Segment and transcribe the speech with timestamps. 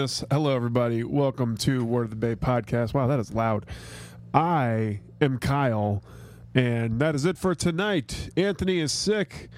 [0.00, 1.04] Hello, everybody.
[1.04, 2.94] Welcome to Word of the Bay podcast.
[2.94, 3.66] Wow, that is loud.
[4.32, 6.02] I am Kyle,
[6.54, 8.30] and that is it for tonight.
[8.34, 9.50] Anthony is sick.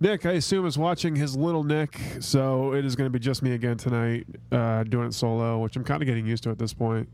[0.00, 3.42] Nick, I assume, is watching his little Nick, so it is going to be just
[3.42, 6.58] me again tonight, uh, doing it solo, which I'm kind of getting used to at
[6.58, 7.06] this point.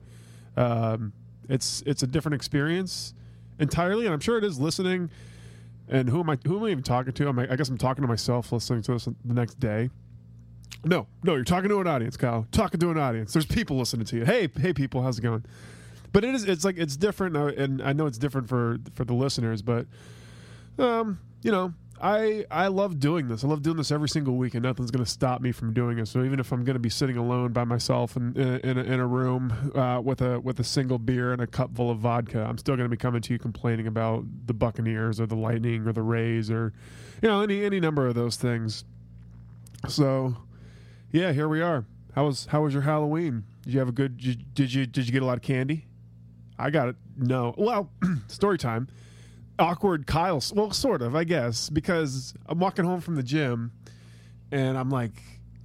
[0.56, 1.12] Um,
[1.48, 3.14] it's it's a different experience
[3.58, 5.10] entirely, and I'm sure it is listening.
[5.88, 6.38] And who am I?
[6.46, 7.28] Who am I even talking to?
[7.28, 9.90] I'm, I guess I'm talking to myself, listening to this the next day.
[10.86, 12.46] No, no, you're talking to an audience, Kyle.
[12.52, 13.32] Talking to an audience.
[13.32, 14.24] There's people listening to you.
[14.24, 15.44] Hey, hey, people, how's it going?
[16.12, 16.44] But it is.
[16.44, 19.62] It's like it's different, and I know it's different for for the listeners.
[19.62, 19.86] But,
[20.78, 23.42] um, you know, I I love doing this.
[23.42, 25.98] I love doing this every single week, and nothing's going to stop me from doing
[25.98, 26.06] it.
[26.06, 28.82] So even if I'm going to be sitting alone by myself in in, in, a,
[28.82, 31.98] in a room uh, with a with a single beer and a cup full of
[31.98, 35.36] vodka, I'm still going to be coming to you complaining about the Buccaneers or the
[35.36, 36.72] Lightning or the Rays or,
[37.20, 38.84] you know, any any number of those things.
[39.88, 40.36] So
[41.17, 41.86] yeah, here we are.
[42.14, 43.45] How was how was your Halloween?
[43.62, 44.19] Did you have a good?
[44.19, 45.87] Did you did you, get a lot of candy?
[46.59, 46.97] I got it.
[47.16, 47.54] No.
[47.56, 47.91] Well,
[48.28, 48.88] story time.
[49.59, 50.43] Awkward Kyle.
[50.55, 53.72] Well, sort of, I guess, because I'm walking home from the gym,
[54.53, 55.22] and I'm like,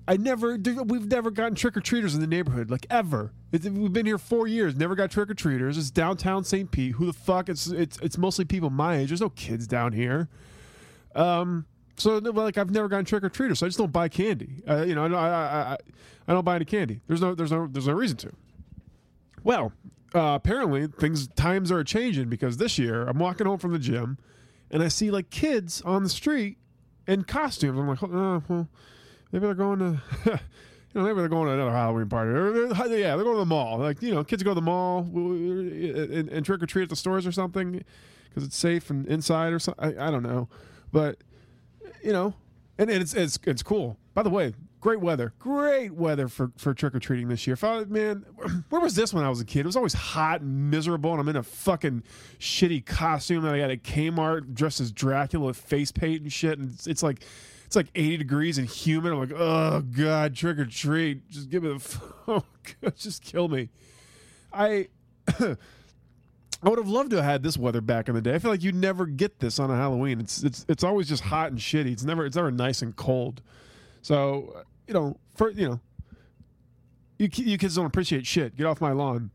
[0.08, 0.58] I never.
[0.58, 3.34] We've never gotten trick or treaters in the neighborhood, like ever.
[3.52, 5.78] It's, we've been here four years, never got trick or treaters.
[5.78, 6.72] It's downtown St.
[6.72, 6.94] Pete.
[6.94, 7.50] Who the fuck?
[7.50, 9.10] It's it's it's mostly people my age.
[9.10, 10.30] There's no kids down here.
[11.14, 11.66] Um.
[12.02, 14.64] So like I've never gotten trick or treaters, so I just don't buy candy.
[14.68, 15.78] Uh, you know, I, I I
[16.28, 17.00] I don't buy any candy.
[17.08, 18.32] There's no there's no there's no reason to.
[19.44, 19.72] Well,
[20.16, 24.18] uh, apparently things times are changing because this year I'm walking home from the gym,
[24.72, 26.58] and I see like kids on the street
[27.08, 27.78] in costumes.
[27.78, 28.68] I'm like, oh, well,
[29.32, 30.40] maybe they're going to.
[30.94, 32.32] You know, maybe they're going to another Halloween party.
[32.32, 32.68] Or
[32.98, 33.78] yeah, they're going to the mall.
[33.78, 36.98] Like, you know, kids go to the mall and, and trick or treat at the
[36.98, 37.82] stores or something
[38.28, 39.98] because it's safe and inside or something.
[39.98, 40.50] I, I don't know.
[40.92, 41.20] But
[42.04, 42.34] you know,
[42.78, 43.98] and, it's it's it's cool.
[44.14, 47.58] By the way, great weather, great weather for for trick or treating this year.
[47.62, 48.26] I, man,
[48.70, 49.62] where was this when I was a kid?
[49.62, 52.04] It was always hot and miserable, and I'm in a fucking
[52.40, 56.60] shitty costume that I got at Kmart, dressed as Dracula with face paint and shit,
[56.60, 57.24] and it's, it's like.
[57.64, 59.14] It's like 80 degrees and humid.
[59.14, 61.30] I'm like, oh god, trick or treat.
[61.30, 62.44] Just give me the, f- oh
[62.82, 63.70] god, just kill me.
[64.52, 64.90] I,
[66.64, 68.36] I would have loved to have had this weather back in the day.
[68.36, 70.20] I feel like you never get this on a Halloween.
[70.20, 71.92] It's it's it's always just hot and shitty.
[71.92, 73.42] It's never it's never nice and cold.
[74.02, 75.80] So uh, you know, for you know,
[77.18, 78.56] you you kids don't appreciate shit.
[78.56, 79.32] Get off my lawn.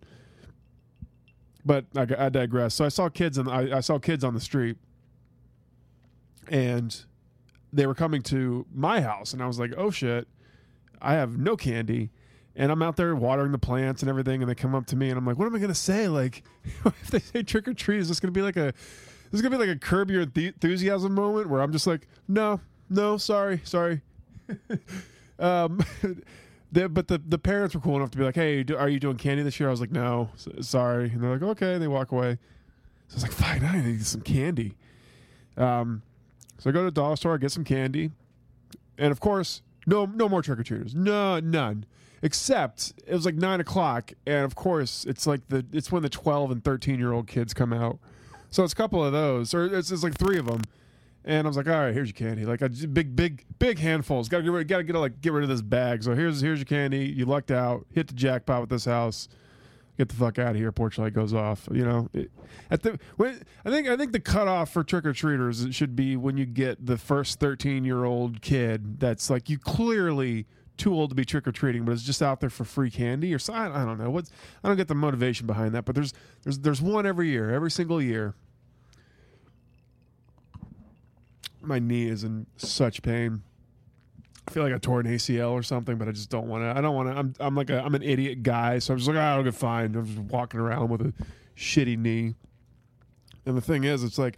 [1.64, 2.74] But I, I digress.
[2.74, 4.76] So I saw kids and I, I saw kids on the street,
[6.48, 6.96] and
[7.72, 10.28] they were coming to my house, and I was like, oh shit,
[11.02, 12.10] I have no candy.
[12.58, 15.10] And I'm out there watering the plants and everything, and they come up to me,
[15.10, 16.08] and I'm like, "What am I gonna say?
[16.08, 16.42] Like,
[16.84, 18.72] if they say trick or treat, is this gonna be like a,
[19.30, 22.60] this is gonna be like a curb your enthusiasm moment where I'm just like, no,
[22.88, 24.00] no, sorry, sorry.
[25.38, 25.84] um,
[26.72, 29.00] they, but the the parents were cool enough to be like, "Hey, do, are you
[29.00, 30.30] doing candy this year?" I was like, "No,
[30.62, 32.38] sorry," and they're like, "Okay," and they walk away.
[33.08, 34.76] So I was like, "Fine, I need some candy."
[35.58, 36.02] Um,
[36.58, 38.12] so I go to the dollar store, I get some candy,
[38.98, 40.94] and of course, no, no more trick or treaters.
[40.94, 41.86] No, none.
[42.26, 46.08] Except it was like nine o'clock, and of course, it's like the it's when the
[46.08, 48.00] twelve and thirteen year old kids come out.
[48.50, 50.62] So it's a couple of those, or it's, it's like three of them.
[51.24, 52.44] And I was like, all right, here's your candy.
[52.44, 54.28] Like a big, big, big handfuls.
[54.28, 54.66] Got to get rid.
[54.66, 56.02] Got to get like get rid of this bag.
[56.02, 57.06] So here's here's your candy.
[57.06, 57.86] You lucked out.
[57.92, 59.28] Hit the jackpot with this house.
[59.96, 60.72] Get the fuck out of here.
[60.72, 61.68] Porch light goes off.
[61.70, 62.32] You know, it,
[62.72, 66.16] at the when I think I think the cutoff for trick or treaters should be
[66.16, 70.46] when you get the first thirteen year old kid that's like you clearly
[70.76, 73.34] too old to be trick or treating, but it's just out there for free candy
[73.34, 73.38] or.
[73.52, 74.30] I, I don't know what's
[74.62, 75.84] I don't get the motivation behind that.
[75.84, 76.12] But there's
[76.42, 78.34] there's there's one every year, every single year.
[81.66, 83.42] my knee is in such pain.
[84.48, 86.78] I feel like I tore an ACL or something, but I just don't want to.
[86.78, 87.16] I don't want to.
[87.16, 89.54] I'm I'm like a I'm an idiot guy, so I'm just like, oh, I'll get
[89.54, 89.94] fine.
[89.96, 91.12] I'm just walking around with a
[91.56, 92.36] shitty knee.
[93.44, 94.36] And the thing is, it's like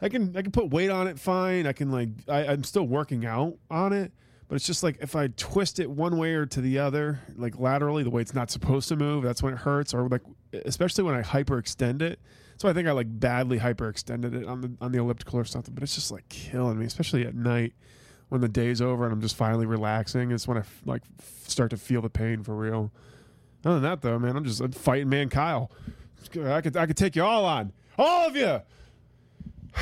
[0.00, 1.66] I can I can put weight on it fine.
[1.66, 4.12] I can like I, I'm still working out on it,
[4.52, 7.58] but it's just like if I twist it one way or to the other, like
[7.58, 9.94] laterally, the way it's not supposed to move, that's when it hurts.
[9.94, 10.20] Or like
[10.66, 12.20] especially when I hyperextend it.
[12.58, 15.72] So I think I like badly hyperextended it on the on the elliptical or something.
[15.72, 17.72] But it's just like killing me, especially at night
[18.28, 20.30] when the day's over and I'm just finally relaxing.
[20.32, 22.92] It's when I f- like f- start to feel the pain for real.
[23.64, 25.70] Other than that, though, man, I'm just I'm fighting man Kyle.
[26.44, 28.60] I could I could take you all on, all of you.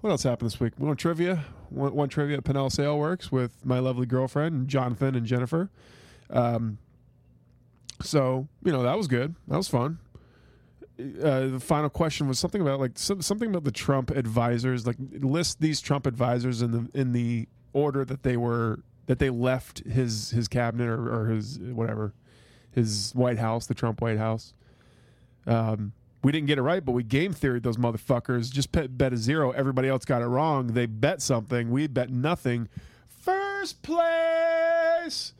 [0.00, 0.74] What else happened this week?
[0.76, 1.44] We want trivia.
[1.70, 5.70] One, one trivia at Pinellas Ale Works with my lovely girlfriend Jonathan and Jennifer.
[6.30, 6.78] Um,
[8.02, 9.34] so you know that was good.
[9.48, 9.98] That was fun.
[10.98, 14.86] Uh, the final question was something about like some, something about the Trump advisors.
[14.86, 19.30] Like list these Trump advisors in the in the order that they were that they
[19.30, 22.14] left his his cabinet or, or his whatever
[22.70, 24.54] his White House, the Trump White House.
[25.46, 25.92] Um,
[26.22, 28.50] we didn't get it right, but we game theory those motherfuckers.
[28.50, 29.52] Just bet, a zero.
[29.52, 30.68] Everybody else got it wrong.
[30.68, 31.70] They bet something.
[31.70, 32.68] We bet nothing.
[33.06, 35.32] First place.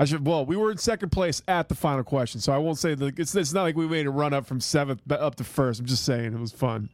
[0.00, 0.24] I should.
[0.24, 3.18] Well, we were in second place at the final question, so I won't say that
[3.18, 3.34] it's.
[3.34, 5.80] It's not like we made a run up from seventh up to first.
[5.80, 6.88] I'm just saying it was fun.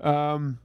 [0.00, 0.58] Um,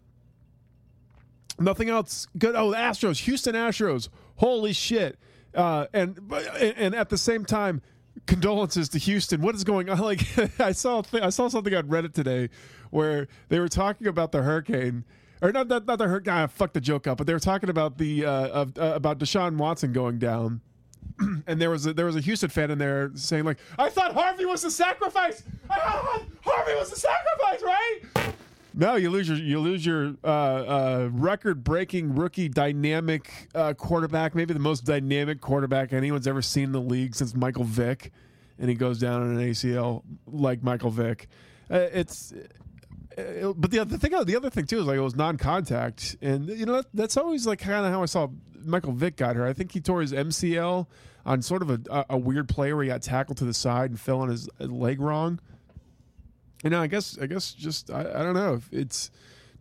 [1.59, 2.55] nothing else good.
[2.55, 4.09] Oh, the Astros, Houston Astros.
[4.37, 5.19] Holy shit!
[5.53, 6.19] Uh, and
[6.59, 7.83] and at the same time,
[8.29, 9.41] condolences to Houston.
[9.41, 9.99] What is going on?
[10.09, 10.21] Like
[10.59, 12.49] I saw I saw something on Reddit today
[12.89, 15.03] where they were talking about the hurricane.
[15.41, 16.33] Or not, not, not the hurricane.
[16.33, 17.17] Ah, fuck the joke up.
[17.17, 20.61] But they were talking about the uh, of, uh, about Deshaun Watson going down,
[21.47, 24.13] and there was a, there was a Houston fan in there saying like, "I thought
[24.13, 25.43] Harvey was the sacrifice.
[25.69, 28.33] I thought Harvey was the sacrifice, right?"
[28.73, 34.53] No, you lose your you lose your uh, uh, record-breaking rookie dynamic uh, quarterback, maybe
[34.53, 38.11] the most dynamic quarterback anyone's ever seen in the league since Michael Vick,
[38.59, 41.27] and he goes down on an ACL like Michael Vick.
[41.69, 42.31] Uh, it's,
[43.17, 46.47] uh, but the other thing, the other thing too is like it was non-contact, and
[46.47, 48.27] you know that, that's always like kind of how I saw
[48.63, 49.47] Michael Vick got her.
[49.47, 50.85] I think he tore his MCL
[51.25, 53.99] on sort of a, a weird play where he got tackled to the side and
[53.99, 55.39] fell on his leg wrong.
[56.63, 58.61] You know, I guess I guess just I, I don't know.
[58.71, 59.11] It's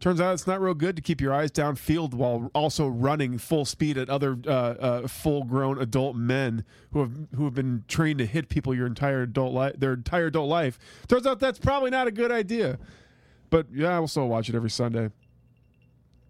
[0.01, 3.65] turns out it's not real good to keep your eyes downfield while also running full
[3.65, 8.27] speed at other uh, uh, full-grown adult men who have who have been trained to
[8.27, 10.79] hit people your entire adult life, their entire adult life.
[11.09, 12.79] Turns out that's probably not a good idea.
[13.51, 15.11] But yeah, I will still watch it every Sunday.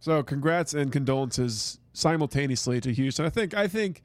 [0.00, 3.26] So congrats and condolences simultaneously to Houston.
[3.26, 4.02] I think I think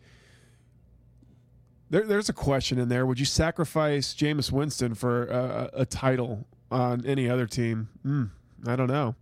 [1.89, 3.05] there, there's a question in there.
[3.05, 7.89] Would you sacrifice Jameis Winston for a, a title on any other team?
[8.05, 8.29] Mm,
[8.67, 9.15] I don't know.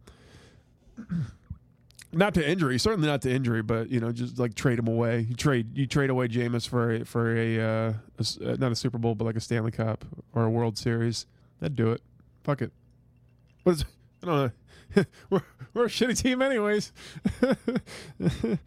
[2.13, 5.25] not to injury, certainly not to injury, but you know, just like trade him away.
[5.29, 7.93] You trade you trade away Jameis for a, for a, uh,
[8.41, 11.25] a, not a Super Bowl, but like a Stanley Cup or a World Series.
[11.59, 12.01] That'd do it.
[12.43, 12.71] Fuck it.
[13.63, 13.85] What is?
[14.23, 14.53] I don't
[14.95, 15.05] know.
[15.29, 15.41] we're
[15.73, 16.91] we're a shitty team, anyways.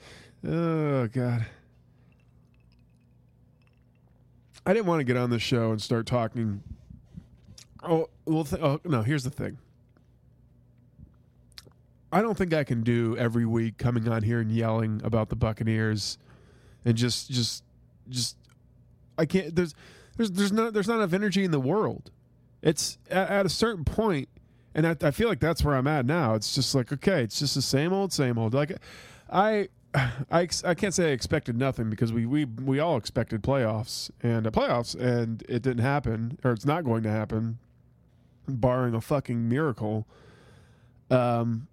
[0.47, 1.47] oh God.
[4.67, 6.63] I didn't want to get on the show and start talking.
[7.87, 9.03] Oh, well, th- oh, no.
[9.03, 9.59] Here's the thing.
[12.13, 15.37] I don't think I can do every week coming on here and yelling about the
[15.37, 16.19] Buccaneers,
[16.85, 17.65] and just, just,
[18.09, 18.37] just.
[19.19, 19.55] I can't.
[19.55, 19.75] There's,
[20.17, 22.11] there's, there's not, there's not enough energy in the world.
[22.63, 24.29] It's at, at a certain point,
[24.75, 26.35] and I, I feel like that's where I'm at now.
[26.35, 28.55] It's just like okay, it's just the same old, same old.
[28.55, 28.77] Like,
[29.31, 29.69] I
[30.31, 34.47] I, I can't say I expected nothing because we we, we all expected playoffs and
[34.47, 37.59] uh, playoffs and it didn't happen or it's not going to happen,
[38.49, 40.07] barring a fucking miracle.
[41.11, 41.69] Um,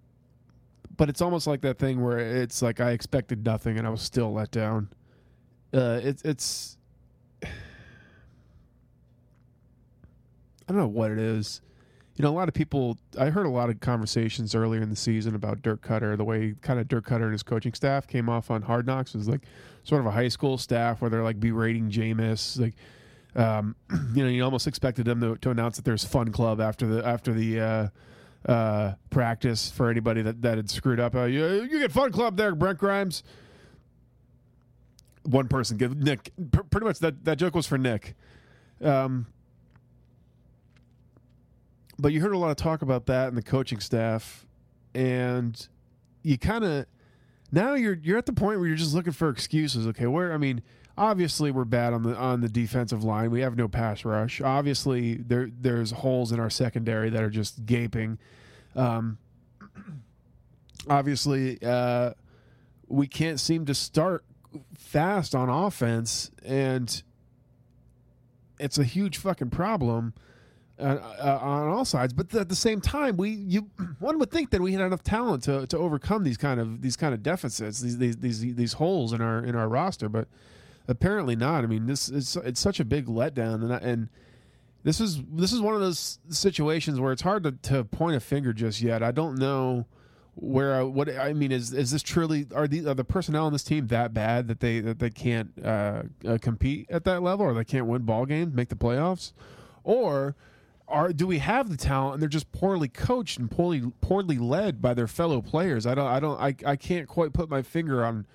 [0.96, 4.02] but it's almost like that thing where it's like I expected nothing and I was
[4.02, 4.88] still let down.
[5.72, 6.76] Uh, it's it's
[7.42, 7.48] I
[10.68, 11.62] don't know what it is
[12.16, 12.98] you know, a lot of people.
[13.18, 16.54] I heard a lot of conversations earlier in the season about Dirk Koetter, the way
[16.60, 19.42] kind of Dirk Koetter and his coaching staff came off on Hard Knocks was like
[19.82, 22.74] sort of a high school staff where they're like berating Jameis, like.
[23.34, 23.76] Um,
[24.14, 27.06] you know, you almost expected them to, to announce that there's fun club after the
[27.06, 27.88] after the uh,
[28.50, 31.14] uh, practice for anybody that, that had screwed up.
[31.14, 33.22] Uh, you, you get fun club there, Brent Grimes.
[35.24, 38.14] One person give Nick pretty much that that joke was for Nick.
[38.82, 39.26] Um,
[41.98, 44.44] but you heard a lot of talk about that and the coaching staff,
[44.94, 45.68] and
[46.24, 46.86] you kind of
[47.52, 49.86] now you're you're at the point where you're just looking for excuses.
[49.86, 50.62] Okay, where I mean,
[50.96, 53.30] obviously we're bad on the on the defensive line.
[53.30, 54.40] We have no pass rush.
[54.40, 58.18] Obviously there there's holes in our secondary that are just gaping.
[58.74, 59.18] Um,
[60.88, 62.12] obviously, uh,
[62.88, 64.24] we can't seem to start
[64.76, 67.02] fast on offense, and
[68.58, 70.14] it's a huge fucking problem
[70.78, 72.12] uh, uh, on all sides.
[72.12, 75.44] But at the same time, we you one would think that we had enough talent
[75.44, 79.12] to, to overcome these kind of these kind of deficits, these these these, these holes
[79.12, 80.28] in our in our roster, but
[80.88, 81.64] apparently not.
[81.64, 84.08] I mean, this is it's such a big letdown, and I, and
[84.84, 88.20] this is this is one of those situations where it's hard to, to point a
[88.20, 89.02] finger just yet.
[89.02, 89.86] I don't know
[90.34, 93.64] where what I mean is is this truly are the are the personnel on this
[93.64, 97.54] team that bad that they that they can't uh, uh, compete at that level or
[97.54, 99.32] they can't win ball games, make the playoffs,
[99.84, 100.34] or
[100.88, 104.80] are do we have the talent and they're just poorly coached and poorly poorly led
[104.80, 105.86] by their fellow players?
[105.86, 108.26] I don't I don't I, I can't quite put my finger on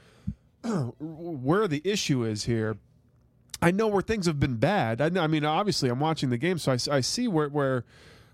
[0.99, 2.77] where the issue is here.
[3.61, 5.01] I know where things have been bad.
[5.01, 7.85] I, I mean, obviously, I'm watching the game, so I, I see where where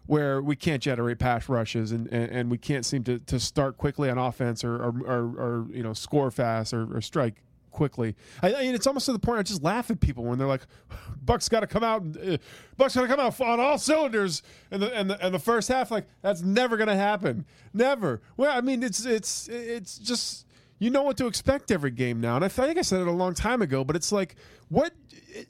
[0.05, 3.77] where we can't generate pass rushes and, and, and, we can't seem to, to start
[3.77, 7.35] quickly on offense or, or, or, or you know score fast or, or strike
[7.71, 8.15] quickly.
[8.41, 10.47] I, I, mean, it's almost to the point I just laugh at people when they're
[10.47, 10.65] like,
[11.25, 12.37] "Bucs got to come out, uh,
[12.77, 15.67] Bucs got to come out on all cylinders," in the and the, and the first
[15.67, 15.91] half.
[15.91, 18.21] Like that's never going to happen, never.
[18.37, 20.45] Well, I mean, it's it's it's just
[20.79, 23.11] you know what to expect every game now, and I think I said it a
[23.11, 24.35] long time ago, but it's like
[24.69, 24.93] what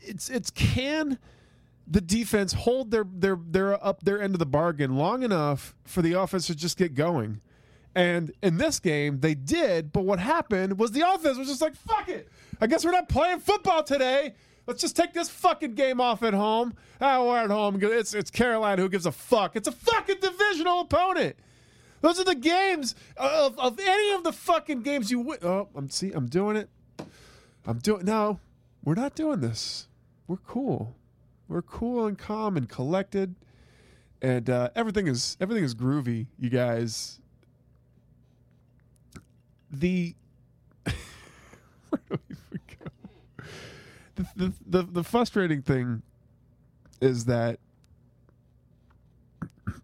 [0.01, 1.17] it's it's can
[1.87, 6.01] the defense hold their their their up their end of the bargain long enough for
[6.01, 7.41] the offense to just get going.
[7.95, 11.75] And in this game, they did, but what happened was the offense was just like,
[11.75, 12.27] fuck it.
[12.59, 14.33] I guess we're not playing football today.
[14.65, 16.73] Let's just take this fucking game off at home.
[17.01, 17.77] Ah, we're at home.
[17.81, 18.81] It's, it's Carolina.
[18.81, 19.55] Who gives a fuck?
[19.55, 21.35] It's a fucking divisional opponent.
[22.01, 25.39] Those are the games of, of any the fucking games you win.
[25.43, 26.69] Oh, I'm see, I'm doing it.
[27.65, 28.39] I'm doing no.
[28.83, 29.87] We're not doing this.
[30.27, 30.95] We're cool.
[31.47, 33.35] We're cool and calm and collected,
[34.21, 36.27] and uh, everything is everything is groovy.
[36.39, 37.19] You guys.
[39.71, 40.15] The
[40.83, 40.93] where
[42.09, 43.45] do we go?
[44.15, 46.03] The, the the the frustrating thing
[47.01, 47.59] is that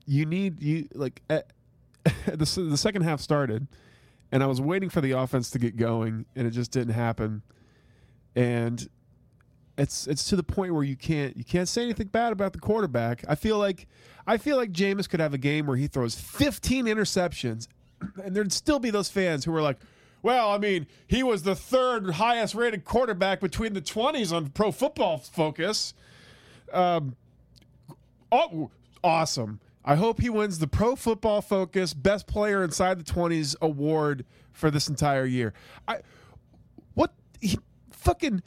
[0.05, 1.21] you need you like
[2.25, 2.37] the
[2.69, 3.67] the second half started,
[4.31, 7.41] and I was waiting for the offense to get going, and it just didn't happen,
[8.35, 8.87] and
[9.77, 12.59] it's it's to the point where you can't you can't say anything bad about the
[12.59, 13.23] quarterback.
[13.27, 13.87] I feel like
[14.27, 17.67] I feel like Jameis could have a game where he throws 15 interceptions,
[18.23, 19.79] and there'd still be those fans who are like,
[20.21, 24.71] "Well, I mean, he was the third highest rated quarterback between the 20s on Pro
[24.71, 25.93] Football Focus."
[26.73, 27.15] Um,
[28.31, 28.69] oh,
[29.03, 29.59] awesome.
[29.83, 34.69] I hope he wins the Pro Football Focus Best Player Inside the 20s award for
[34.69, 35.53] this entire year.
[35.87, 35.99] I
[36.93, 37.57] what he
[37.91, 38.43] fucking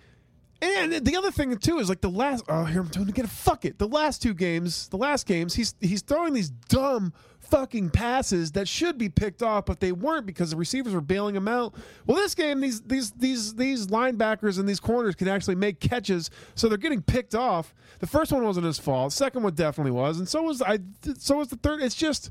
[0.62, 2.44] and the other thing too is like the last.
[2.48, 3.78] Oh, here I'm doing get a fuck it.
[3.78, 8.66] The last two games, the last games, he's he's throwing these dumb fucking passes that
[8.66, 11.74] should be picked off, but they weren't because the receivers were bailing him out.
[12.06, 16.30] Well, this game, these these these these linebackers and these corners can actually make catches,
[16.54, 17.74] so they're getting picked off.
[17.98, 19.10] The first one wasn't his fault.
[19.10, 20.78] The second one definitely was, and so was I.
[21.18, 21.82] So was the third.
[21.82, 22.30] It's just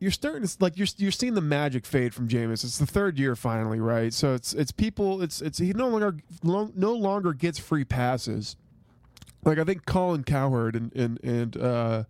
[0.00, 2.64] you're starting to like you're you're seeing the magic fade from Jameis.
[2.64, 4.12] It's the third year finally, right?
[4.12, 5.20] So it's it's people.
[5.22, 8.56] It's it's he no longer no longer gets free passes.
[9.44, 12.04] Like I think Colin Cowherd and and and uh,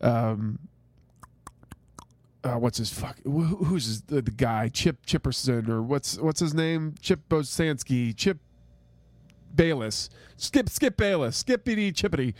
[0.00, 0.58] um,
[2.42, 3.18] uh, what's his fuck?
[3.24, 4.70] Who's his, the, the guy?
[4.70, 6.94] Chip Chipperson or what's what's his name?
[7.00, 8.38] Chip Bosansky, Chip
[9.54, 10.08] Bayless,
[10.38, 12.32] Skip Skip Bayless, Skippity Chippity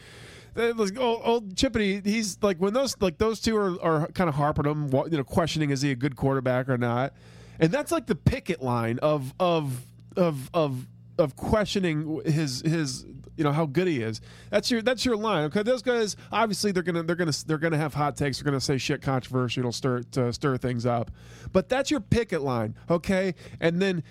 [0.59, 4.35] old, oh, old Chippity, he's like when those like those two are, are kind of
[4.35, 7.13] harping him, you know, questioning is he a good quarterback or not,
[7.59, 9.85] and that's like the picket line of of
[10.17, 10.87] of of
[11.19, 13.05] of questioning his his
[13.37, 14.21] you know how good he is.
[14.51, 15.45] That's your that's your line.
[15.45, 18.39] Okay, those guys obviously they're gonna they're gonna they're gonna have hot takes.
[18.39, 19.71] They're gonna say shit controversial.
[19.71, 21.11] Stir to stir things up.
[21.53, 22.75] But that's your picket line.
[22.91, 24.03] Okay, and then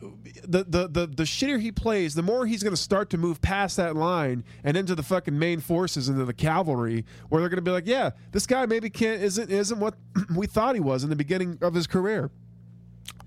[0.00, 3.40] the, the the the shittier he plays, the more he's going to start to move
[3.40, 7.58] past that line and into the fucking main forces, into the cavalry, where they're going
[7.58, 9.94] to be like, yeah, this guy maybe can't isn't isn't what
[10.36, 12.30] we thought he was in the beginning of his career.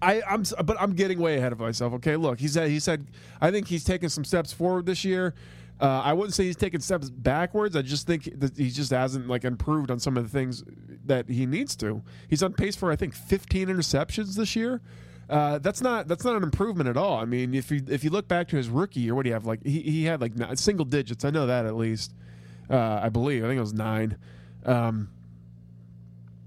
[0.01, 1.93] I, I'm, but I'm getting way ahead of myself.
[1.93, 3.07] Okay, look, he said he said
[3.39, 5.33] I think he's taken some steps forward this year.
[5.79, 7.75] Uh, I wouldn't say he's taken steps backwards.
[7.75, 10.63] I just think that he just hasn't like improved on some of the things
[11.05, 12.01] that he needs to.
[12.29, 14.81] He's on pace for I think 15 interceptions this year.
[15.33, 17.17] Uh, that's not that's not an improvement at all.
[17.17, 19.33] I mean, if you if you look back to his rookie year, what do you
[19.33, 19.47] have?
[19.47, 21.25] Like he, he had like single digits.
[21.25, 22.13] I know that at least.
[22.69, 23.43] Uh, I believe.
[23.43, 24.15] I think it was nine.
[24.63, 25.09] Um,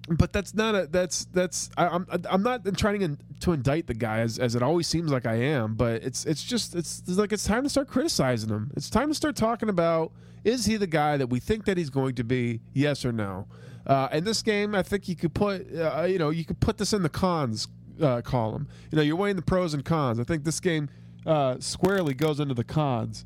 [0.08, 3.94] but that's not a that's that's I, am I'm, I'm not trying to, indict the
[3.94, 7.18] guy as, as it always seems like I am, but it's it's just it's, it's
[7.18, 8.70] like it's time to start criticizing him.
[8.76, 10.12] It's time to start talking about
[10.44, 12.60] is he the guy that we think that he's going to be?
[12.72, 13.48] Yes or no?
[13.84, 16.78] Uh, and this game, I think you could put, uh, you know, you could put
[16.78, 17.66] this in the cons
[18.00, 18.68] uh, column.
[18.90, 20.18] You know, you're weighing the pros and cons.
[20.20, 20.88] I think this game
[21.24, 23.24] uh, squarely goes into the cons,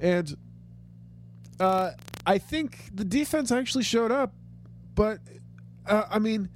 [0.00, 0.36] and
[1.60, 1.92] uh,
[2.26, 4.32] I think the defense actually showed up,
[4.94, 5.20] but
[5.86, 6.48] uh, I mean,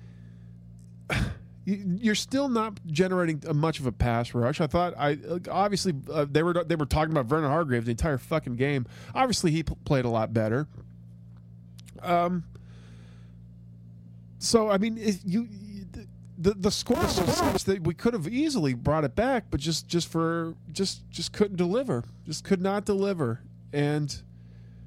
[1.64, 4.60] you- you're still not generating much of a pass rush.
[4.60, 5.18] I thought I
[5.50, 8.86] obviously uh, they were they were talking about Vernon Hargreaves the entire fucking game.
[9.14, 10.66] Obviously, he played a lot better.
[12.02, 12.44] Um.
[14.38, 15.48] So I mean, you.
[16.40, 19.60] The, the score was so such that we could have easily brought it back, but
[19.60, 23.42] just just for just just couldn't deliver, just could not deliver,
[23.74, 24.22] and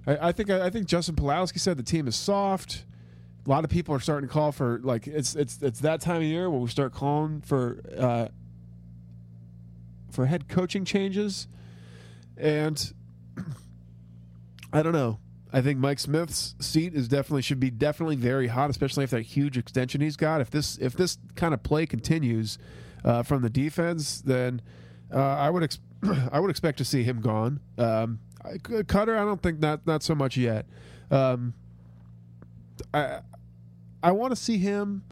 [0.07, 2.85] I, I think I, think Justin Pawlowski said the team is soft.
[3.45, 6.17] A lot of people are starting to call for like it's it's it's that time
[6.17, 8.27] of year where we start calling for uh,
[10.11, 11.47] for head coaching changes,
[12.35, 12.93] and
[14.73, 15.19] I don't know.
[15.55, 19.21] I think Mike Smith's seat is definitely should be definitely very hot, especially if that
[19.21, 20.41] huge extension he's got.
[20.41, 22.57] If this if this kind of play continues
[23.05, 24.61] uh, from the defense, then
[25.13, 25.79] uh, I would ex-
[26.31, 27.59] I would expect to see him gone.
[27.77, 30.65] Um, I, Koetter, I don't think not not so much yet.
[31.11, 31.53] Um,
[32.91, 33.19] I
[34.01, 35.03] I want to see him.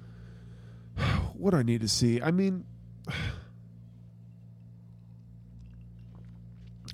[1.42, 2.22] What do I need to see?
[2.22, 2.66] I mean,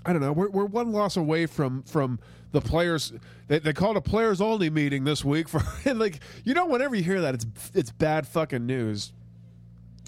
[0.08, 0.32] I don't know.
[0.32, 2.20] We're, we're one loss away from from
[2.54, 3.12] the players.
[3.50, 6.96] They, they called a players only meeting this week for and like you know whenever
[6.96, 9.12] you hear that it's it's bad fucking news.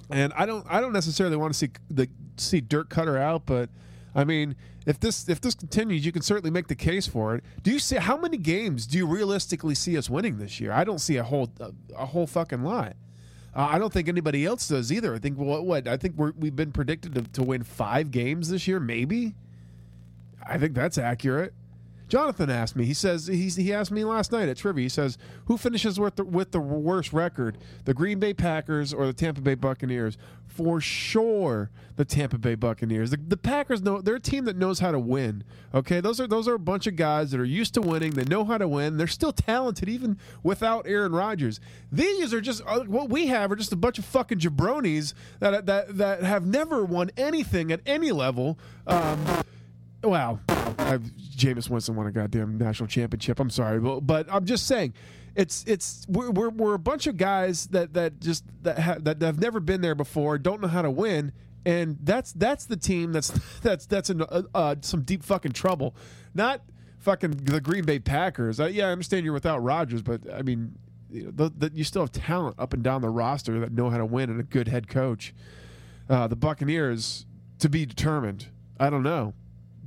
[0.09, 3.69] And I don't I don't necessarily want to see the see Dirk Koetter out, but
[4.15, 7.43] I mean if this if this continues, you can certainly make the case for it.
[7.61, 10.71] Do you see how many games do you realistically see us winning this year?
[10.71, 12.95] I don't see a whole a, a whole fucking lot.
[13.53, 15.13] Uh, I don't think anybody else does either.
[15.13, 18.47] I think what what I think we're, we've been predicted to, to win five games
[18.49, 19.35] this year, maybe.
[20.49, 21.53] I think that's accurate.
[22.09, 22.85] Jonathan asked me.
[22.85, 24.83] He says he's, he asked me last night at trivia.
[24.83, 29.05] He says who finishes with the, with the worst record, the Green Bay Packers or
[29.05, 30.17] the Tampa Bay Buccaneers?
[30.47, 33.11] For sure, the Tampa Bay Buccaneers.
[33.11, 35.43] The, the Packers know they're a team that knows how to win.
[35.73, 38.11] Okay, those are those are a bunch of guys that are used to winning.
[38.11, 38.97] They know how to win.
[38.97, 41.59] They're still talented even without Aaron Rodgers.
[41.91, 45.67] These are just uh, what we have are just a bunch of fucking jabronis that
[45.67, 48.57] that that have never won anything at any level.
[48.87, 49.43] Um,
[50.77, 51.03] I've,
[51.35, 53.39] Jameis Winston won a goddamn national championship.
[53.39, 54.93] I'm sorry, but, but I'm just saying,
[55.35, 59.39] it's it's we're, we're, we're a bunch of guys that that just that that have
[59.39, 61.31] never been there before, don't know how to win,
[61.65, 63.29] and that's that's the team that's
[63.61, 65.95] that's that's in uh, uh, some deep fucking trouble.
[66.33, 66.61] Not
[66.99, 68.59] fucking the Green Bay Packers.
[68.59, 70.75] Uh, yeah, I understand you're without Rodgers, but I mean,
[71.09, 73.89] you, know, the, the, you still have talent up and down the roster that know
[73.89, 75.33] how to win and a good head coach.
[76.09, 77.25] Uh, the Buccaneers
[77.59, 78.47] to be determined.
[78.79, 79.33] I don't know.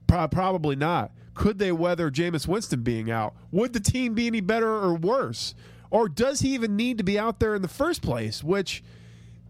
[0.07, 1.13] Pro- probably not.
[1.35, 3.35] Could they weather Jameis Winston being out?
[3.51, 5.55] Would the team be any better or worse?
[5.91, 8.43] Or does he even need to be out there in the first place?
[8.43, 8.83] Which,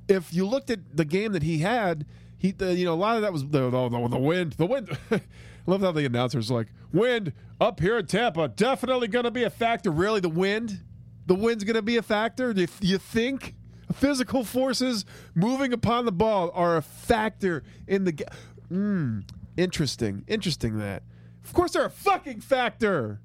[0.09, 3.17] if you looked at the game that he had, he the, you know a lot
[3.17, 4.53] of that was the the, the, wind.
[4.55, 4.97] The wind.
[5.11, 5.21] I
[5.67, 9.51] love how the announcers like wind up here in Tampa definitely going to be a
[9.51, 9.93] factor.
[9.93, 10.81] Really, the wind,
[11.27, 12.53] the wind's going to be a factor.
[12.53, 13.55] Do you, you think
[13.93, 18.13] physical forces moving upon the ball are a factor in the?
[18.13, 18.29] game?
[18.73, 19.25] Mm,
[19.57, 20.25] interesting.
[20.27, 21.03] Interesting that.
[21.45, 23.21] Of course, they're a fucking factor.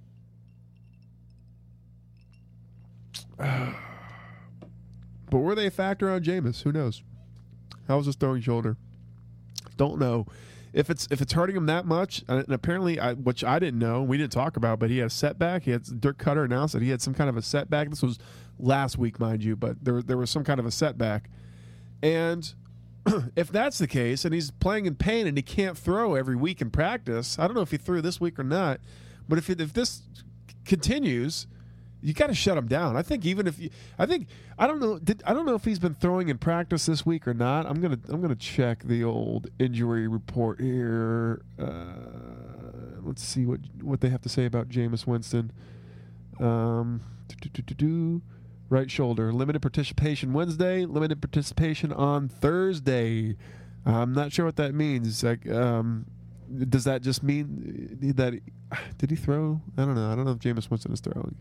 [5.29, 6.63] But were they a factor on Jameis?
[6.63, 7.03] Who knows?
[7.87, 8.77] How was his throwing shoulder?
[9.75, 10.25] Don't know.
[10.73, 13.79] If it's if it's hurting him that much, uh, and apparently, I, which I didn't
[13.79, 15.63] know, we didn't talk about, but he had a setback.
[15.63, 17.89] He had Dirk Koetter announced that he had some kind of a setback.
[17.89, 18.19] This was
[18.59, 21.29] last week, mind you, but there there was some kind of a setback.
[22.03, 22.53] And
[23.35, 26.61] if that's the case, and he's playing in pain and he can't throw every week
[26.61, 28.79] in practice, I don't know if he threw this week or not,
[29.27, 30.01] but if it, if this
[30.65, 31.47] continues,
[32.01, 32.95] you got to shut him down.
[32.95, 35.65] I think even if you, I think I don't know, did, I don't know if
[35.65, 37.65] he's been throwing in practice this week or not.
[37.65, 41.41] I'm gonna I'm gonna check the old injury report here.
[41.59, 45.51] Uh, let's see what what they have to say about Jameis Winston.
[46.39, 48.21] Um, do-do-do-do-do.
[48.69, 53.35] Right shoulder limited participation Wednesday, limited participation on Thursday.
[53.85, 55.23] I'm not sure what that means.
[55.23, 56.05] Like, um,
[56.69, 58.39] does that just mean that?
[58.97, 59.61] Did he throw?
[59.77, 60.11] I don't know.
[60.11, 61.35] I don't know if Jameis Winston is throwing.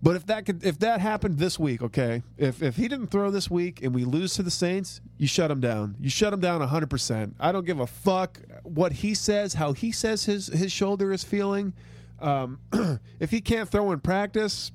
[0.00, 3.30] But if that could, if that happened this week, okay, if if he didn't throw
[3.30, 5.96] this week and we lose to the Saints, you shut him down.
[6.00, 7.34] You shut him down hundred percent.
[7.40, 11.24] I don't give a fuck what he says, how he says his his shoulder is
[11.24, 11.74] feeling.
[12.20, 12.60] Um,
[13.20, 14.70] if he can't throw in practice,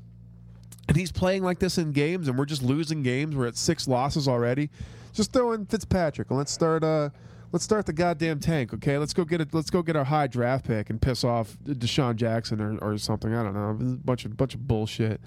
[0.87, 3.87] and he's playing like this in games, and we're just losing games, we're at six
[3.87, 4.69] losses already.
[5.13, 6.83] Just throw in Fitzpatrick let's start.
[6.83, 7.09] Uh,
[7.51, 8.97] let's start the goddamn tank, okay?
[8.97, 9.53] Let's go get it.
[9.53, 13.33] Let's go get our high draft pick and piss off DeSean Jackson or, or something.
[13.33, 15.21] I don't know, a bunch of bunch of bullshit.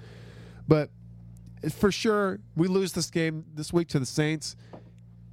[0.67, 0.89] But
[1.71, 4.55] for sure, we lose this game this week to the Saints.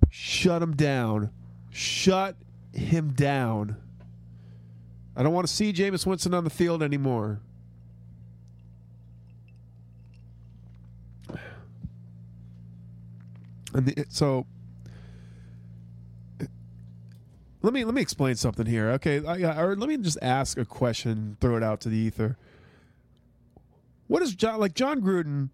[0.08, 1.30] Shut him down.
[1.70, 2.36] Shut
[2.72, 3.76] him down.
[5.16, 7.40] I don't want to see Jameis Winston on the field anymore.
[13.74, 14.46] And the, so
[17.62, 18.90] let me let me explain something here.
[18.92, 22.36] Okay, I, or let me just ask a question, throw it out to the ether.
[24.06, 24.74] What is Jon like?
[24.74, 25.48] Jon Gruden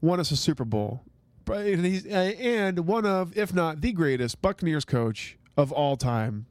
[0.00, 1.02] won us a Super Bowl,
[1.48, 6.46] and he's uh, and one of, if not the greatest Buccaneers coach of all time,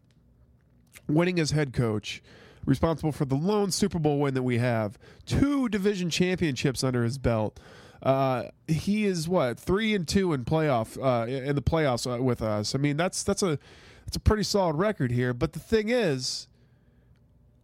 [1.08, 2.22] winning as head coach,
[2.66, 7.18] responsible for the lone Super Bowl win that we have, two division championships under his
[7.18, 7.60] belt.
[8.02, 12.42] Uh, he is what three and two in playoff uh, in the playoffs uh, with
[12.42, 12.74] us.
[12.74, 13.60] I mean, that's that's a
[14.06, 15.34] that's a pretty solid record here.
[15.34, 16.48] But the thing is,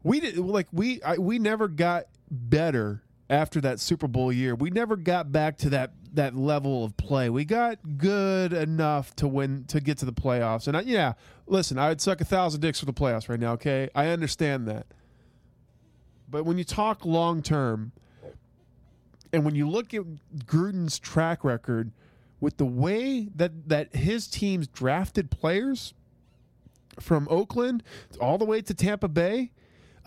[0.04, 4.54] we did like we I, we never got better after that Super Bowl year.
[4.56, 7.30] We never got back to that that level of play.
[7.30, 10.67] We got good enough to win to get to the playoffs.
[10.67, 11.13] And I, yeah,
[11.47, 13.54] listen, I'd suck a thousand dicks for the playoffs right now.
[13.54, 14.88] Okay, I understand that.
[16.30, 17.91] But when you talk long term,
[19.38, 20.02] and when you look at
[20.47, 21.91] Gruden's track record
[22.39, 25.93] with the way that that his teams drafted players
[27.00, 27.84] from Oakland
[28.19, 29.52] all the way to Tampa Bay,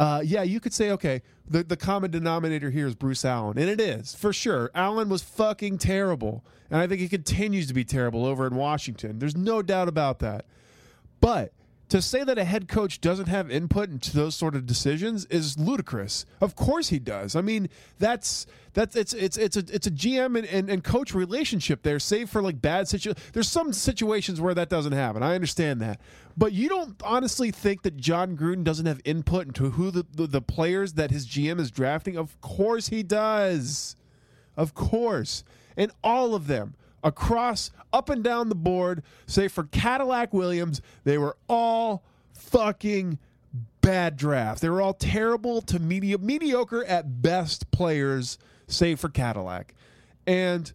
[0.00, 3.56] uh, yeah, you could say, okay, the, the common denominator here is Bruce Allen.
[3.56, 4.72] And it is, for sure.
[4.74, 6.44] Allen was fucking terrible.
[6.68, 9.20] And I think he continues to be terrible over in Washington.
[9.20, 10.44] There's no doubt about that.
[11.20, 11.52] But
[11.90, 15.58] to say that a head coach doesn't have input into those sort of decisions is
[15.58, 16.24] ludicrous.
[16.40, 17.34] Of course he does.
[17.34, 21.14] I mean, that's that's it's it's it's a it's a GM and, and, and coach
[21.14, 23.30] relationship there, save for like bad situations.
[23.32, 25.24] There's some situations where that doesn't happen.
[25.24, 26.00] I understand that.
[26.36, 30.26] But you don't honestly think that Jon Gruden doesn't have input into who the, the,
[30.28, 32.16] the players that his GM is drafting?
[32.16, 33.96] Of course he does.
[34.56, 35.42] Of course.
[35.76, 41.18] And all of them across up and down the board, say for Cadillac Williams, they
[41.18, 42.02] were all
[42.34, 43.18] fucking
[43.80, 44.60] bad drafts.
[44.60, 49.74] They were all terrible to medi- mediocre at best players, save for Cadillac.
[50.26, 50.72] And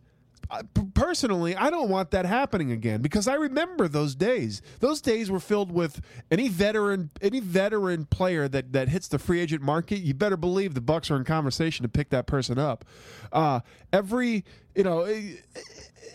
[0.93, 4.61] personally, I don't want that happening again because I remember those days.
[4.79, 9.39] Those days were filled with any veteran, any veteran player that that hits the free
[9.39, 9.97] agent market.
[9.97, 12.85] You better believe the Bucs are in conversation to pick that person up.
[13.31, 13.61] Uh,
[13.93, 14.43] every,
[14.75, 15.07] you know.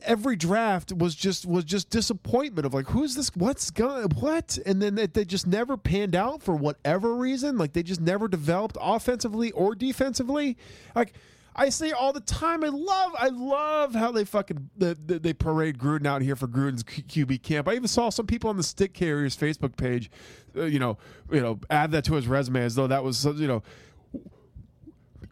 [0.02, 4.80] Every draft was just was just disappointment of like who's this what's going what and
[4.80, 8.78] then they, they just never panned out for whatever reason like they just never developed
[8.80, 10.56] offensively or defensively
[10.94, 11.12] like
[11.54, 12.64] I say all the time.
[12.64, 16.84] I love, I love how they fucking they, they parade Gruden out here for Gruden's
[16.84, 17.68] QB camp.
[17.68, 20.10] I even saw some people on the Stick Carriers Facebook page,
[20.56, 20.98] uh, you know,
[21.30, 23.62] you know, add that to his resume as though that was, you know,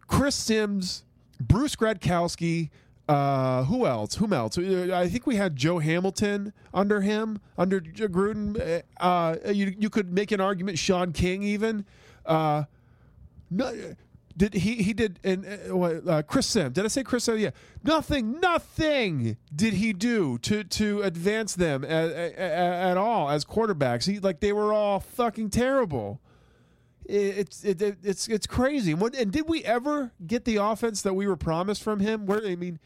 [0.06, 1.04] Chris Simms,
[1.40, 2.70] Bruce Gradkowski.
[3.08, 4.16] Uh, who else?
[4.16, 4.58] Whom else?
[4.58, 8.82] Uh, I think we had Joe Hamilton under him, under Gruden.
[8.98, 10.78] Uh, you you could make an argument.
[10.78, 11.86] Shaun King even.
[12.26, 12.64] Uh,
[13.50, 13.94] no,
[14.38, 16.72] did he he did and uh, uh, Chris Sim?
[16.72, 17.38] Did I say Chris Sim?
[17.38, 17.50] Yeah.
[17.82, 24.06] Nothing, nothing did he do to to advance them at, at, at all as quarterbacks.
[24.06, 26.20] He like they were all fucking terrible.
[27.04, 28.92] It's it, it, it's it's crazy.
[28.92, 32.26] And did we ever get the offense that we were promised from him?
[32.26, 32.78] Where I mean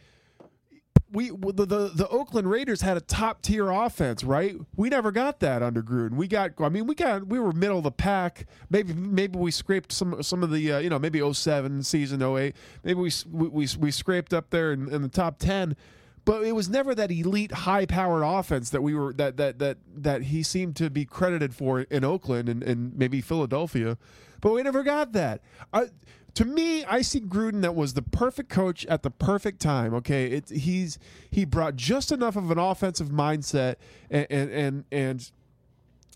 [1.13, 4.57] we the, the, the Oakland Raiders had a top tier offense, right?
[4.77, 6.15] We never got that under Gruden.
[6.15, 8.47] We got, I mean, we got we were middle of the pack.
[8.71, 12.55] Maybe maybe we scraped some some of the uh, you know maybe 07 season 08.
[12.83, 15.77] Maybe we we we scraped up there in, in the top ten,
[16.25, 19.79] but it was never that elite high powered offense that we were that that that
[19.95, 23.99] that he seemed to be credited for in Oakland and, and maybe Philadelphia.
[24.41, 25.41] But we never got that.
[25.73, 25.87] I,
[26.35, 29.93] to me, I see Gruden that was the perfect coach at the perfect time.
[29.95, 30.99] Okay, it, he's
[31.31, 33.77] he brought just enough of an offensive mindset
[34.11, 35.33] and and and, and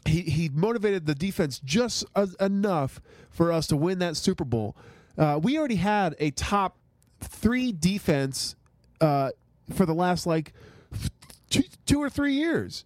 [0.06, 2.04] he he motivated the defense just
[2.40, 3.00] enough
[3.30, 4.76] for us to win that Super Bowl.
[5.18, 6.76] Uh, we already had a top
[7.20, 8.56] three defense
[9.00, 9.30] uh,
[9.74, 10.52] for the last like
[11.50, 12.84] two, two or three years.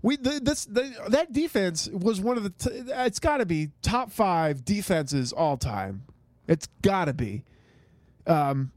[0.00, 3.70] We the, this the, that defense was one of the t- it's got to be
[3.82, 6.02] top five defenses all time
[6.52, 7.44] it's got to be.
[8.26, 8.70] Um,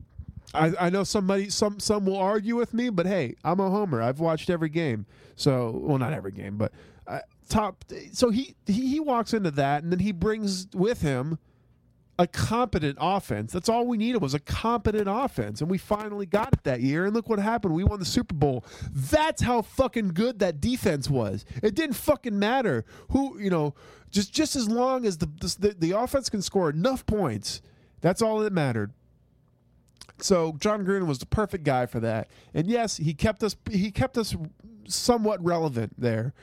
[0.53, 4.01] I, I know somebody some some will argue with me, but hey, I'm a homer.
[4.01, 5.05] I've watched every game.
[5.35, 6.71] So well, not every game, but
[7.07, 7.83] uh, top.
[8.13, 11.37] So he, he he walks into that, and then he brings with him
[12.17, 13.51] a competent offense.
[13.51, 17.05] That's all we needed was a competent offense, and we finally got it that year.
[17.05, 18.65] And look what happened: we won the Super Bowl.
[18.91, 21.45] That's how fucking good that defense was.
[21.61, 23.75] It didn't fucking matter who you know
[24.09, 25.27] just just as long as the
[25.59, 27.61] the, the offense can score enough points,
[28.01, 28.93] that's all that mattered.
[30.19, 32.29] So Jon Gruden was the perfect guy for that.
[32.53, 34.35] And yes, he kept us he kept us
[34.87, 36.33] somewhat relevant there.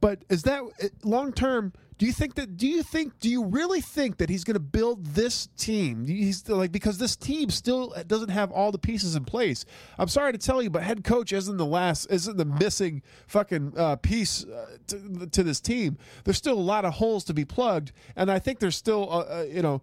[0.00, 0.62] But is that
[1.04, 1.72] long term?
[1.98, 2.56] Do you think that?
[2.56, 3.18] Do you think?
[3.18, 6.06] Do you really think that he's going to build this team?
[6.06, 9.64] He's still, like because this team still doesn't have all the pieces in place.
[9.98, 13.74] I'm sorry to tell you, but head coach isn't the last, isn't the missing fucking
[13.76, 15.98] uh, piece uh, to, to, this team.
[16.24, 19.18] There's still a lot of holes to be plugged, and I think there's still, uh,
[19.20, 19.82] uh you know.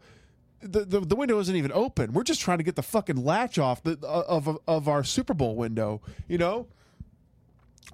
[0.62, 2.12] The, the, the window isn't even open.
[2.12, 5.34] We're just trying to get the fucking latch off the, uh, of of our Super
[5.34, 6.02] Bowl window.
[6.28, 6.68] You know,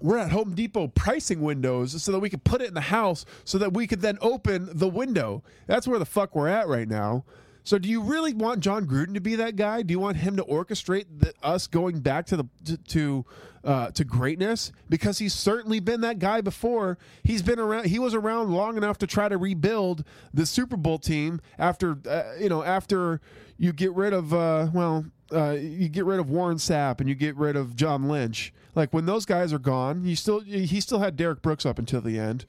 [0.01, 3.25] we're at Home Depot pricing windows so that we could put it in the house
[3.43, 5.43] so that we could then open the window.
[5.67, 7.25] That's where the fuck we're at right now.
[7.65, 9.81] So, do you really want Jon Gruden to be that guy?
[9.81, 13.25] Do you want him to orchestrate the, us going back to the to to,
[13.63, 14.71] uh, to greatness?
[14.88, 16.99] Because he's certainly been that guy before.
[17.23, 17.88] He's been around.
[17.88, 22.34] He was around long enough to try to rebuild the Super Bowl team after uh,
[22.39, 23.19] you know after
[23.58, 27.16] you get rid of uh, well uh, you get rid of Warren Sapp and you
[27.16, 28.54] get rid of John Lynch.
[28.76, 32.02] Like when those guys are gone, you still he still had Derrick Brooks up until
[32.02, 32.46] the end.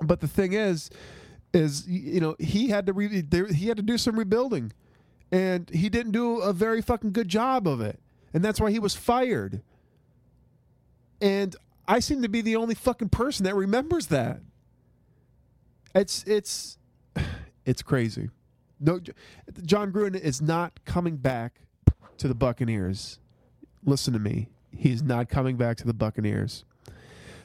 [0.00, 0.90] But the thing is,
[1.52, 4.72] is you know he had to re- he had to do some rebuilding,
[5.32, 7.98] and he didn't do a very fucking good job of it,
[8.32, 9.62] and that's why he was fired.
[11.20, 11.56] And
[11.88, 14.40] I seem to be the only fucking person that remembers that.
[15.94, 16.78] It's it's
[17.64, 18.28] it's crazy.
[18.80, 19.00] No,
[19.62, 21.60] Jon Gruden is not coming back
[22.18, 23.18] to the Buccaneers.
[23.84, 24.48] Listen to me.
[24.70, 26.64] He's not coming back to the Buccaneers.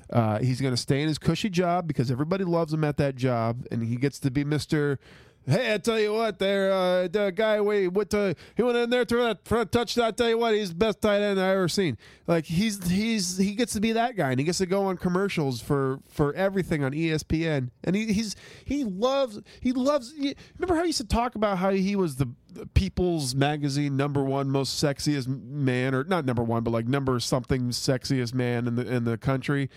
[0.09, 3.15] Uh, he's going to stay in his cushy job because everybody loves him at that
[3.15, 4.99] job, and he gets to be Mister
[5.45, 8.89] Hey, I tell you what, there, uh, the guy we what to, he went in
[8.89, 10.05] there to that for a touchdown.
[10.05, 11.97] I tell you what, he's the best tight end I ever seen.
[12.27, 14.95] Like he's he's he gets to be that guy, and he gets to go on
[14.95, 17.71] commercials for for everything on ESPN.
[17.83, 20.13] And he, he's he loves he loves.
[20.13, 22.29] Remember how he used to talk about how he was the
[22.73, 27.69] People's Magazine number one most sexiest man, or not number one, but like number something
[27.69, 29.69] sexiest man in the in the country.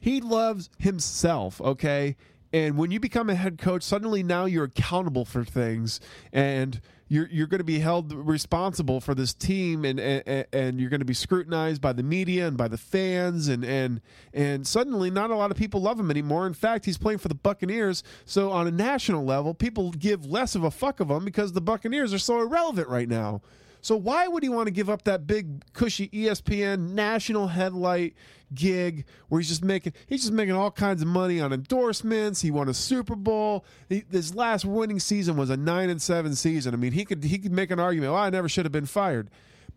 [0.00, 1.60] He loves himself.
[1.60, 2.16] Okay
[2.52, 6.00] and when you become a head coach, suddenly now you're accountable for things
[6.32, 10.88] and you're you're going to be held responsible for this team and, and and you're
[10.88, 14.00] going to be scrutinized by the media and by the fans and and
[14.32, 16.46] and suddenly not a lot of people love him anymore.
[16.46, 20.54] In fact, he's playing for the Buccaneers, so on a national level, people give less
[20.54, 23.42] of a fuck of him because the Buccaneers are so irrelevant right now.
[23.82, 28.14] So why would he want to give up that big cushy ESPN national headlight
[28.54, 32.40] gig where he's just making he's just making all kinds of money on endorsements.
[32.40, 33.64] He won a Super Bowl.
[33.88, 36.74] He, his last winning season was a nine and seven season.
[36.74, 38.12] I mean, he could he could make an argument.
[38.12, 39.30] Well, I never should have been fired,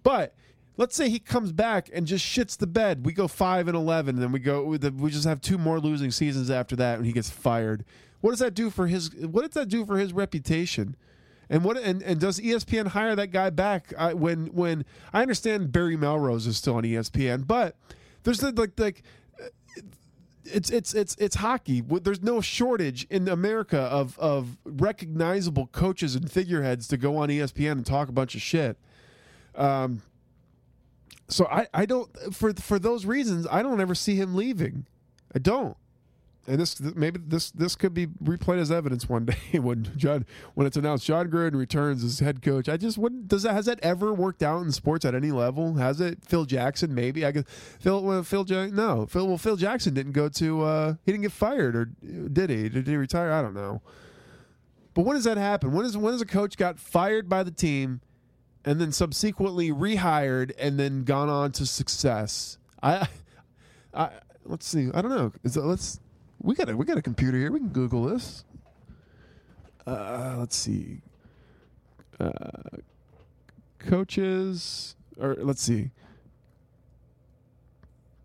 [0.03, 0.35] but.
[0.77, 3.05] Let's say he comes back and just shits the bed.
[3.05, 4.65] We go five and eleven, and then we go.
[4.65, 7.85] We just have two more losing seasons after that, and he gets fired.
[8.19, 9.15] What does that do for his?
[9.15, 10.97] What does that do for his reputation?
[11.49, 15.95] And what and, and does ESPN hire that guy back when when I understand Barry
[15.95, 17.75] Melrose is still on ESPN, but
[18.25, 19.03] there's like like
[20.43, 21.81] it's it's it's it's hockey.
[21.81, 27.73] There's no shortage in America of of recognizable coaches and figureheads to go on ESPN
[27.73, 28.77] and talk a bunch of shit.
[29.55, 30.01] Um,
[31.27, 34.85] so I I don't for for those reasons I don't ever see him leaving.
[35.33, 35.77] I don't
[36.47, 40.67] and this maybe this this could be replayed as evidence one day when Jon when
[40.67, 42.69] it's announced Jon Gruden returns as head coach.
[42.69, 45.75] I just wouldn't does that has that ever worked out in sports at any level?
[45.75, 46.19] Has it?
[46.23, 47.25] Phil Jackson maybe.
[47.25, 47.45] I guess
[47.79, 51.31] Phil well, Phil no Phil well Phil Jackson didn't go to uh, he didn't get
[51.31, 52.69] fired or did he?
[52.69, 53.31] Did he retire?
[53.31, 53.81] I don't know.
[54.93, 55.73] But when does that happen?
[55.73, 58.01] When is when does a coach got fired by the team
[58.63, 62.57] and then subsequently rehired and then gone on to success?
[62.83, 63.07] I
[63.93, 64.11] I
[64.45, 64.89] let's see.
[64.93, 65.33] I don't know.
[65.43, 65.99] Is it, let's
[66.45, 67.51] we got a we got a computer here.
[67.51, 68.45] We can Google this.
[69.85, 71.01] Uh, let's see.
[72.19, 72.77] Uh,
[73.79, 75.89] coaches, or let's see.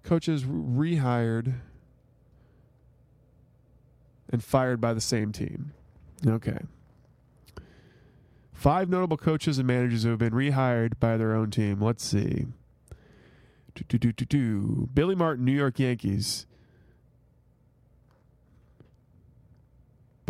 [0.05, 1.55] Coaches rehired
[4.29, 5.73] and fired by the same team.
[6.27, 6.59] Okay.
[8.53, 11.81] Five notable coaches and managers who have been rehired by their own team.
[11.81, 12.47] Let's see.
[13.75, 14.89] Do, do, do, do, do.
[14.93, 16.47] Billy Martin, New York Yankees.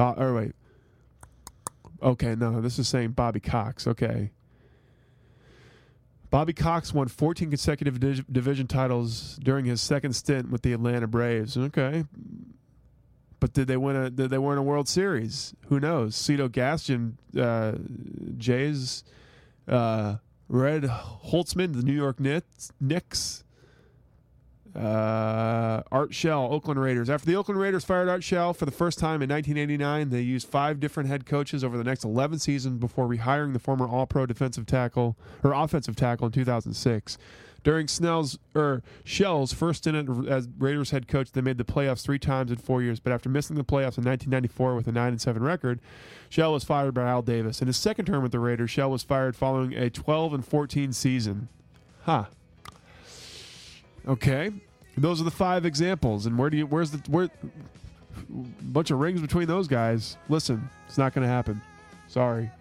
[0.01, 0.53] Bob, wait.
[2.03, 3.87] Okay, no, this is saying Bobby Cox.
[3.87, 4.31] Okay.
[6.31, 11.59] Bobby Cox won 14 consecutive division titles during his second stint with the Atlanta Braves.
[11.59, 12.05] Okay.
[13.41, 15.55] But did they win a did they win a World Series?
[15.67, 16.17] Who knows?
[16.17, 17.73] Cito Gaston, uh,
[18.39, 19.05] Jays,
[19.69, 20.17] uh,
[20.49, 23.45] Red Holzman, the New York Knicks,
[24.75, 27.11] uh, Art Shell, Oakland Raiders.
[27.11, 30.47] After the Oakland Raiders fired Art Shell for the first time in 1989, they used
[30.47, 34.67] five different head coaches over the next 11 seasons before rehiring the former All-Pro defensive
[34.67, 37.19] tackle or offensive tackle in 2006.
[37.63, 42.19] During Snell's or Shell's first stint as Raiders head coach, they made the playoffs three
[42.19, 43.01] times in four years.
[43.01, 45.81] But after missing the playoffs in 1994 with a nine and seven record,
[46.31, 47.61] Shell was fired by Al Davis.
[47.61, 50.93] In his second term with the Raiders, Shell was fired following a 12 and 14
[50.95, 51.49] season.
[52.05, 52.27] Huh.
[54.09, 54.51] Okay,
[54.97, 56.27] those are the five examples.
[56.27, 56.67] And where do you?
[56.67, 57.29] Where's the where?
[58.63, 60.17] Bunch of rings between those guys.
[60.29, 61.61] Listen, it's not going to happen.
[62.09, 62.51] Sorry.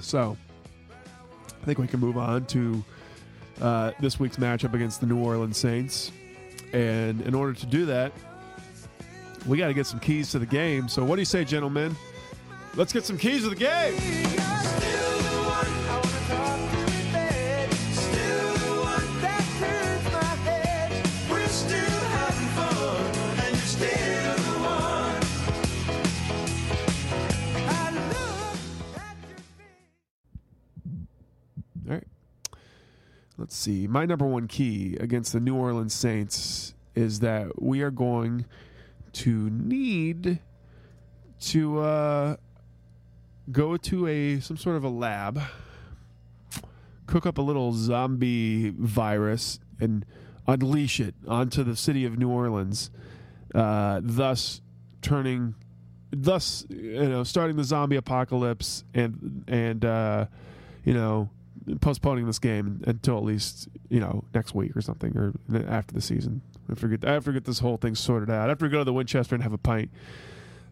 [0.00, 0.36] So,
[1.48, 2.84] I think we can move on to
[3.62, 6.12] uh, this week's matchup against the New Orleans Saints.
[6.74, 8.12] And in order to do that,
[9.46, 10.88] we got to get some keys to the game.
[10.88, 11.96] So, what do you say, gentlemen?
[12.74, 14.33] Let's get some keys to the game.
[33.68, 38.46] My number one key against the New Orleans Saints is that we are going
[39.12, 40.40] to need
[41.40, 42.36] to uh,
[43.50, 45.40] go to a some sort of a lab,
[47.06, 50.04] cook up a little zombie virus, and
[50.46, 52.90] unleash it onto the city of New Orleans,
[53.54, 54.60] uh, thus
[55.00, 55.54] turning,
[56.10, 60.26] thus you know, starting the zombie apocalypse and and uh,
[60.84, 61.30] you know
[61.80, 65.32] postponing this game until at least you know next week or something or
[65.68, 66.42] after the season.
[66.70, 67.04] I forget.
[67.04, 68.46] I have to get this whole thing sorted out.
[68.46, 69.90] I have to go to the Winchester and have a pint.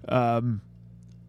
[0.08, 0.62] Um,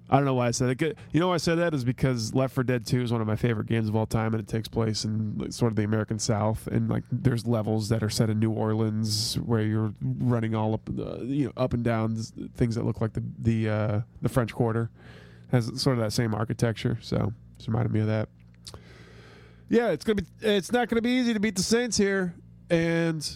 [0.10, 0.97] I don't know why I said it.
[1.12, 3.28] You know why I said that is because Left 4 Dead 2 is one of
[3.28, 6.19] my favorite games of all time, and it takes place in sort of the American
[6.19, 10.73] South, and like there's levels that are set in New Orleans where you're running all
[10.73, 12.15] up, uh, you know, up and down
[12.56, 14.89] things that look like the the uh, the French Quarter
[15.52, 16.97] has sort of that same architecture.
[17.02, 17.34] So
[17.67, 18.30] reminded me of that.
[19.74, 20.28] Yeah, it's gonna be.
[20.42, 22.36] It's not gonna be easy to beat the Saints here,
[22.70, 23.28] and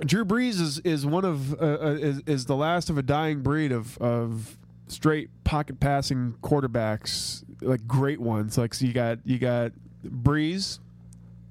[0.00, 3.40] Drew Brees is is one of uh, uh, is is the last of a dying
[3.40, 8.58] breed of of straight pocket passing quarterbacks, like great ones.
[8.58, 9.72] Like so you got you got
[10.06, 10.80] Brees,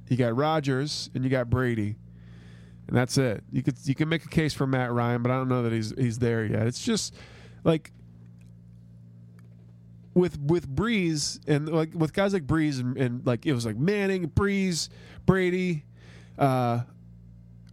[0.09, 1.95] you got Rodgers, and you got Brady,
[2.87, 3.43] and that's it.
[3.51, 5.73] You could you can make a case for Matt Ryan, but I don't know that
[5.73, 6.67] he's he's there yet.
[6.67, 7.15] It's just
[7.63, 7.91] like
[10.15, 13.77] with with Brees and like with guys like Brees and, and like it was like
[13.77, 14.89] Manning, Brees,
[15.27, 15.83] Brady,
[16.39, 16.81] uh,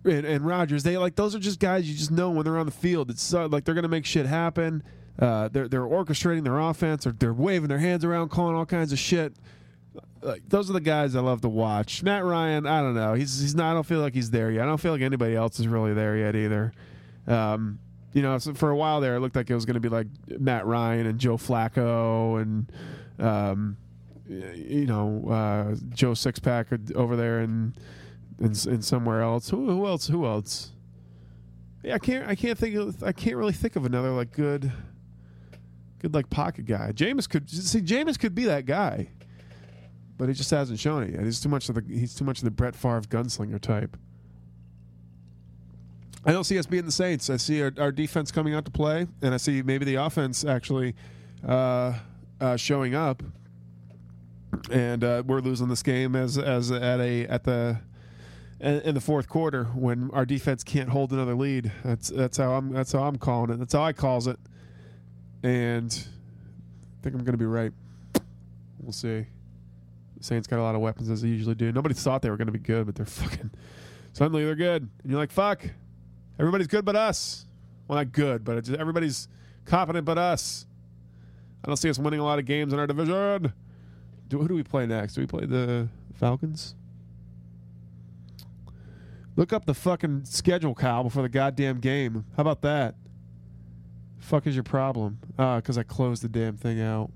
[0.04, 0.82] and, and Rodgers.
[0.82, 3.08] They like those are just guys you just know when they're on the field.
[3.10, 4.82] It's uh, like they're gonna make shit happen.
[5.18, 7.06] Uh, they're they're orchestrating their offense.
[7.06, 9.34] Or they're waving their hands around, calling all kinds of shit.
[10.20, 12.02] Like those are the guys I love to watch.
[12.02, 13.14] Matt Ryan, I don't know.
[13.14, 13.70] He's he's not.
[13.70, 14.64] I don't feel like he's there yet.
[14.64, 16.72] I don't feel like anybody else is really there yet either.
[17.28, 17.78] Um,
[18.12, 19.88] you know, so for a while there, it looked like it was going to be
[19.88, 20.06] like
[20.38, 22.72] Matt Ryan and Joe Flacco and,
[23.18, 23.76] um,
[24.28, 27.74] you know, uh, Joe Sixpack over there and,
[28.38, 29.50] and somewhere else.
[29.50, 30.08] Who, who else?
[30.08, 30.72] Who else?
[31.82, 32.28] Yeah, I can't.
[32.28, 32.76] I can't think.
[32.76, 34.70] Of, I can't really think of another like good,
[35.98, 36.92] good like pocket guy.
[36.92, 37.80] Jameis could see.
[37.80, 39.08] Jameis could be that guy,
[40.16, 41.24] but he just hasn't shown it yet.
[41.24, 41.82] He's too much of the.
[41.88, 43.96] He's too much of the Brett Favre gunslinger type.
[46.24, 47.30] I don't see us being the Saints.
[47.30, 50.44] I see our, our, defense coming out to play, and I see maybe the offense
[50.44, 50.94] actually
[51.46, 51.94] uh,
[52.40, 53.22] uh, showing up.
[54.70, 57.80] And uh, we're losing this game as as at a at the
[58.60, 61.72] in the fourth quarter when our defense can't hold another lead.
[61.84, 63.58] That's that's how I'm that's how I'm calling it.
[63.58, 64.38] That's how I calls it.
[65.42, 67.72] And I think I'm going to be right.
[68.78, 69.26] We'll see.
[70.18, 71.72] The Saints got a lot of weapons as they usually do.
[71.72, 73.50] Nobody thought they were going to be good, but they're fucking
[74.12, 74.88] suddenly they're good.
[75.02, 75.64] And you're like, fuck.
[76.42, 77.46] Everybody's good but us.
[77.86, 79.28] Well, not good, but just, everybody's
[79.64, 80.66] confident but us.
[81.64, 83.52] I don't see us winning a lot of games in our division.
[84.26, 85.14] Do, who do we play next?
[85.14, 86.74] Do we play the Falcons?
[89.36, 92.24] Look up the fucking schedule, Kyle, before the goddamn game.
[92.36, 92.96] How about that?
[94.18, 95.20] Fuck is your problem?
[95.38, 97.12] Ah, because I closed the damn thing out.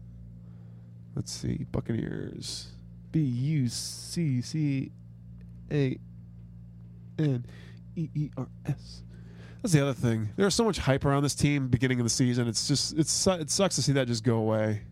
[1.16, 1.66] Let's see.
[1.72, 2.68] Buccaneers.
[3.10, 4.92] B U C C
[5.72, 5.98] A
[7.18, 7.44] N
[7.96, 9.02] E E R S.
[9.66, 10.28] That's the other thing.
[10.36, 12.46] There's so much hype around this team beginning of the season.
[12.46, 14.82] It's just it's it sucks to see that just go away.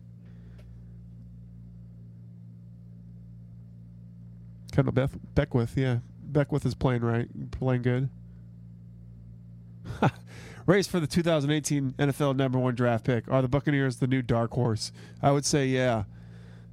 [4.73, 8.09] Kendell Beth Beckwith, yeah, Beckwith is playing right, playing good.
[10.65, 13.31] Race for the 2018 NFL number one draft pick.
[13.31, 14.91] Are the Buccaneers the new dark horse?
[15.21, 16.03] I would say yeah.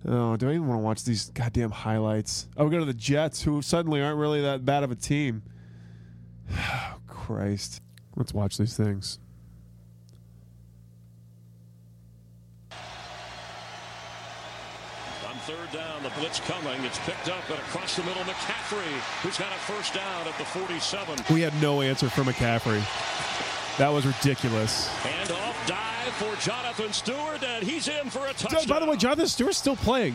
[0.04, 2.48] Oh, do I even want to watch these goddamn highlights?
[2.56, 5.44] Oh, we go to the Jets, who suddenly aren't really that bad of a team.
[6.58, 7.80] Oh, Christ.
[8.16, 9.18] Let's watch these things.
[15.26, 16.84] On third down, the blitz coming.
[16.84, 18.92] It's picked up and across the middle, McCaffrey,
[19.22, 21.24] who's got a first down at the 47.
[21.34, 22.82] We had no answer for McCaffrey.
[23.78, 24.88] That was ridiculous.
[24.98, 28.66] Hand off, dive for Jonathan Stewart, and he's in for a touchdown.
[28.68, 30.14] By the way, Jonathan Stewart's still playing.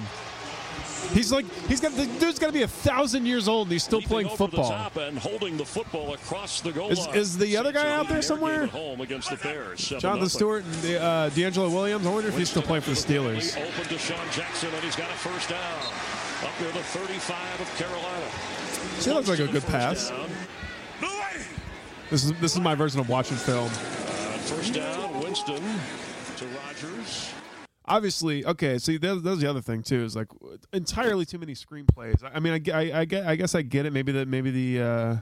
[1.13, 3.83] He's like he's got the dude's got to be a thousand years old and he's
[3.83, 4.91] still playing football.
[4.99, 7.15] And holding the football across the goal Is- line.
[7.15, 8.67] is the other guy out there somewhere?
[8.67, 9.79] Home against the Bears.
[9.87, 10.29] Jonathan.
[10.29, 12.05] Stewart and the, uh, DeAngelo Williams.
[12.05, 13.57] I wonder if he's still playing for the Steelers.
[13.57, 15.81] Open to Sean Jackson, and he's got a first down.
[16.43, 18.25] Up near the 35 of Carolina.
[18.99, 20.11] See, looks like a good pass.
[22.09, 23.65] This is this is my version of watching film.
[23.65, 25.61] Uh, first down, Winston
[26.37, 27.31] to Rodgers.
[27.87, 28.77] Obviously, okay.
[28.79, 30.03] See, that, that was the other thing too.
[30.03, 30.27] Is like
[30.73, 32.23] entirely too many screenplays.
[32.23, 33.93] I, I mean, I, I, I get, I guess I get it.
[33.93, 35.15] Maybe that maybe the uh,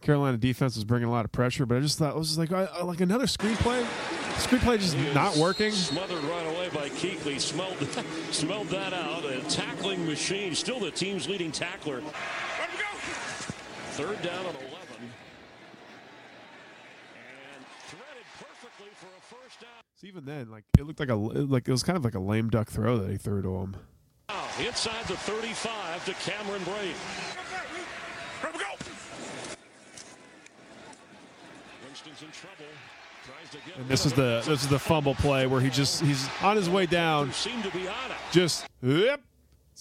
[0.00, 2.38] Carolina defense was bringing a lot of pressure, but I just thought it was just
[2.38, 3.84] like I, I- like another screenplay.
[4.36, 5.70] Screenplay just not working.
[5.72, 7.40] Smothered right away by Kuechly.
[7.40, 7.76] Smelled,
[8.32, 9.24] smelled that out.
[9.24, 10.54] A tackling machine.
[10.54, 12.02] Still the team's leading tackler.
[13.92, 14.76] Third down and 11.
[17.16, 19.70] And threaded perfectly for a first down.
[19.95, 22.20] So even then, like it looked like a like it was kind of like a
[22.20, 23.76] lame duck throw that he threw to him.
[24.60, 26.94] Inside the 35 to Cameron Brate.
[31.84, 32.56] Winston's in trouble.
[33.24, 36.02] Tries to get And this is the this is the fumble play where he just
[36.02, 38.16] he's on his way down, seem to be on it.
[38.30, 39.20] just yep.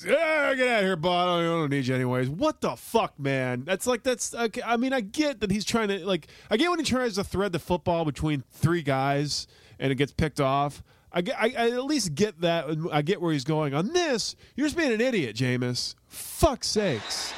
[0.03, 1.39] Yeah, get out of here, bud.
[1.39, 2.29] I don't need you anyways.
[2.29, 3.63] What the fuck, man?
[3.63, 4.35] That's like that's.
[4.65, 6.27] I mean, I get that he's trying to like.
[6.49, 9.47] I get when he tries to thread the football between three guys
[9.79, 10.83] and it gets picked off.
[11.11, 12.65] I, I, I at least get that.
[12.91, 13.73] I get where he's going.
[13.73, 15.95] On this, you're just being an idiot, Jameis.
[16.07, 17.33] Fuck sakes.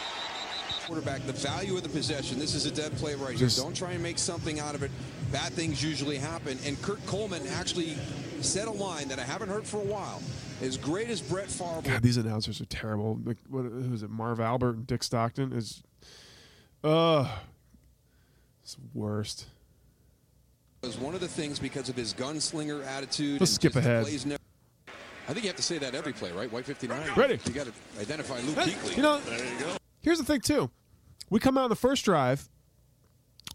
[0.87, 2.39] quarterback, the value of the possession.
[2.39, 3.63] This is a dead play right Just- here.
[3.65, 4.91] Don't try and make something out of it.
[5.31, 6.57] Bad things usually happen.
[6.65, 7.97] And Kurt Coleman actually
[8.41, 10.21] said a line that I haven't heard for a while.
[10.61, 13.19] As great as Brett Favre God, these announcers are terrible.
[13.23, 14.09] Like, what who is it?
[14.09, 15.83] Marv Albert and Dick Stockton is.
[16.83, 17.27] Ugh.
[18.63, 19.45] It's worst.
[20.81, 23.39] Was one of the things because of his gunslinger attitude.
[23.39, 24.05] Let's and skip ahead.
[24.25, 24.41] never-
[25.27, 26.49] I think you have to say that every play, right?
[26.51, 27.09] White 59.
[27.17, 27.39] Ready.
[27.45, 28.97] You got to identify Luke Hey, Kuechly.
[28.97, 29.77] You know, There you go.
[30.01, 30.69] here's the thing too.
[31.29, 32.47] We come out in the first drive.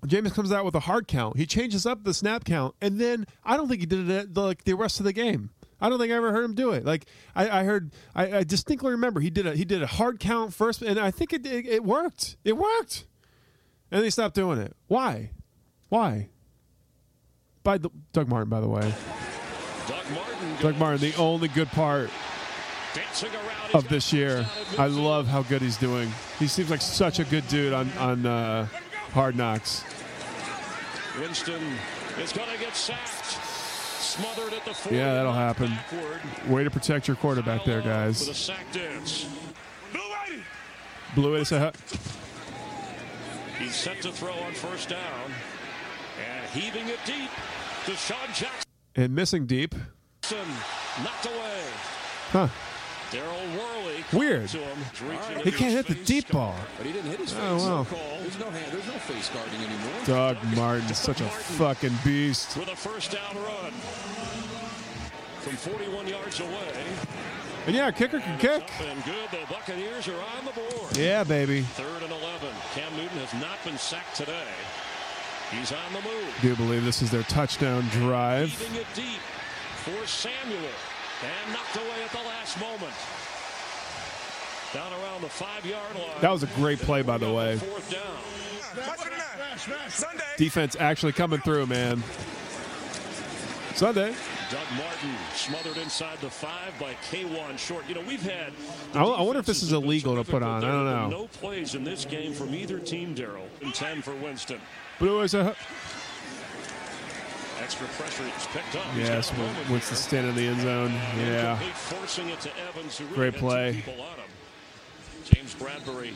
[0.07, 1.37] Jameis comes out with a hard count.
[1.39, 4.41] He changes up the snap count, and then I don't think he did it the,
[4.43, 5.51] like the rest of the game.
[5.81, 6.85] I don't think I ever heard him do it.
[6.85, 7.07] Like
[7.37, 10.53] I, I heard, I, I distinctly remember he did a he did a hard count
[10.55, 12.37] first, and I think it it, it worked.
[12.45, 13.07] It worked,
[13.91, 14.75] and then he stopped doing it.
[14.89, 15.31] Why?
[15.89, 16.29] Why?
[17.63, 18.93] By the, Doug Martin, by the way.
[19.89, 20.57] Doug Martin.
[20.61, 22.11] Doug Martin, the only good part
[23.73, 24.47] of this year.
[24.79, 26.11] I love how good he's doing.
[26.39, 28.67] He seems like such a good dude on on uh,
[29.13, 29.85] Hard Knocks.
[31.19, 31.63] Winston
[32.21, 33.39] is going to get sacked.
[34.03, 34.97] Smothered at the 40.
[34.97, 35.69] Yeah, that'll happen.
[35.69, 36.49] Backward.
[36.51, 38.37] Way to protect your quarterback there, With a guys.
[38.37, 39.27] sack dance.
[41.15, 41.45] Blew it.
[41.47, 41.73] Say, huh?
[43.59, 45.33] He's set to throw on first down.
[46.53, 47.31] Heaving it deep.
[47.87, 49.75] DeSean Jackson And missing deep.
[50.31, 51.63] knocked away.
[52.31, 52.49] Huh.
[53.11, 54.05] Daryl Worley.
[54.13, 54.49] Weird.
[54.51, 54.79] To him.
[55.07, 56.55] Reaching He can't hit the deep ball.
[56.77, 57.63] But he didn't hit his oh, face.
[57.65, 58.19] Oh, wow.
[58.21, 58.73] There's no hand.
[58.73, 60.05] There's no face guarding anymore.
[60.05, 62.55] Doug Martin, such a fucking beast.
[62.57, 63.73] With a first down run.
[65.41, 66.85] From 41 yards away.
[67.67, 68.71] And yeah, kicker can kick.
[68.81, 69.31] And good.
[69.31, 70.97] The Buccaneers are on the board.
[70.99, 71.63] Yeah, baby.
[71.63, 72.49] Third and 11.
[72.75, 74.49] Cam Newton has not been sacked today.
[75.53, 76.35] He's on the move.
[76.41, 78.59] Do you believe this is their touchdown drive.
[78.61, 79.21] Leaving it deep
[79.85, 80.59] for Samuel.
[81.23, 82.93] And knocked away at the last moment.
[84.75, 86.21] Down around the five-yard line.
[86.21, 87.59] That was a great play, by the way.
[87.59, 88.19] Fourth down.
[90.39, 92.03] Defense actually coming through, man.
[93.75, 94.15] Sunday.
[94.51, 97.85] Doug Martin smothered inside the five by Kawann Short.
[97.89, 98.53] You know, we've had.
[98.95, 100.65] I- I wonder if this is illegal to put on.
[100.65, 101.09] I don't know.
[101.09, 103.47] No plays in this game from either team, Daryl.
[103.63, 104.61] And 10 for Winston.
[105.03, 105.57] Blue is a.
[107.61, 108.87] Extra pressure is picked up.
[108.97, 109.31] Yes,
[109.67, 110.93] what's the stand in the end zone?
[111.19, 111.59] Yeah.
[111.75, 113.73] Forcing it to Evans, who Great play.
[113.85, 114.31] people on him.
[115.25, 116.13] James Bradberry,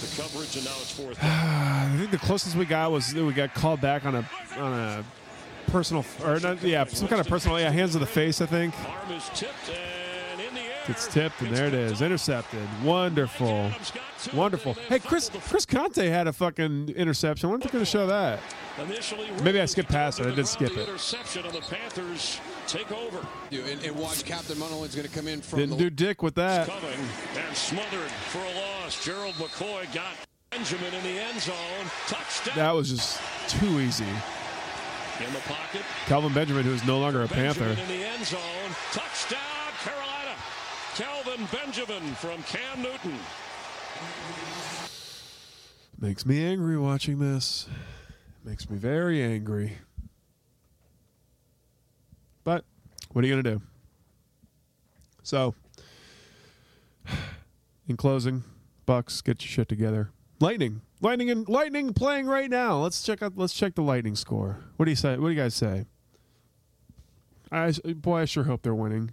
[0.00, 1.16] the coverage, and now it's fourth.
[1.22, 5.04] I think the closest we got was we got called back on a on a
[5.68, 8.74] personal or not, yeah some kind of personal yeah hands to the face I think
[8.88, 10.77] Arm is tipped and in the air.
[10.88, 13.70] It's tipped and there it is intercepted wonderful
[14.32, 18.06] wonderful hey Chris Chris Conte had a fucking interception when are they going to show
[18.06, 18.40] that
[19.42, 20.26] Maybe I skipped past it.
[20.26, 20.88] I did skip it.
[20.88, 23.26] Interception, and the Panthers take over.
[23.50, 26.68] And, watch Captain Munderland's going to come in from Didn't do dick with that.
[26.68, 29.04] And smothered for a loss.
[29.04, 30.12] Gerald McCoy got
[30.50, 31.54] Benjamin in the end zone.
[32.06, 32.54] Touchdown.
[32.56, 34.04] That was just too easy.
[34.04, 35.82] in the pocket.
[36.06, 37.64] Kelvin Benjamin, who is no longer a Panther.
[37.64, 38.40] In the end zone.
[38.92, 39.57] Touchdown.
[40.98, 43.16] Kelvin Benjamin from Cam Newton.
[46.00, 47.68] Makes me angry watching this.
[48.44, 49.78] Makes me very angry.
[52.42, 52.64] But
[53.12, 53.62] what are you going to do?
[55.22, 55.54] So,
[57.86, 58.42] in closing,
[58.84, 60.10] Bucs, get your shit together.
[60.40, 62.78] Lightning, lightning, and lightning playing right now.
[62.78, 63.34] Let's check out.
[63.36, 64.64] Let's check the lightning score.
[64.76, 65.16] What do you say?
[65.16, 65.84] What do you guys say?
[67.52, 69.12] I boy, I sure hope they're winning.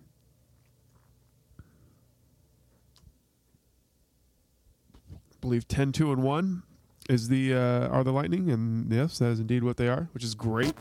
[5.46, 6.64] Believe 10-2 and 1
[7.08, 8.50] is the uh, are the lightning.
[8.50, 10.74] And yes that is indeed what they are which is great.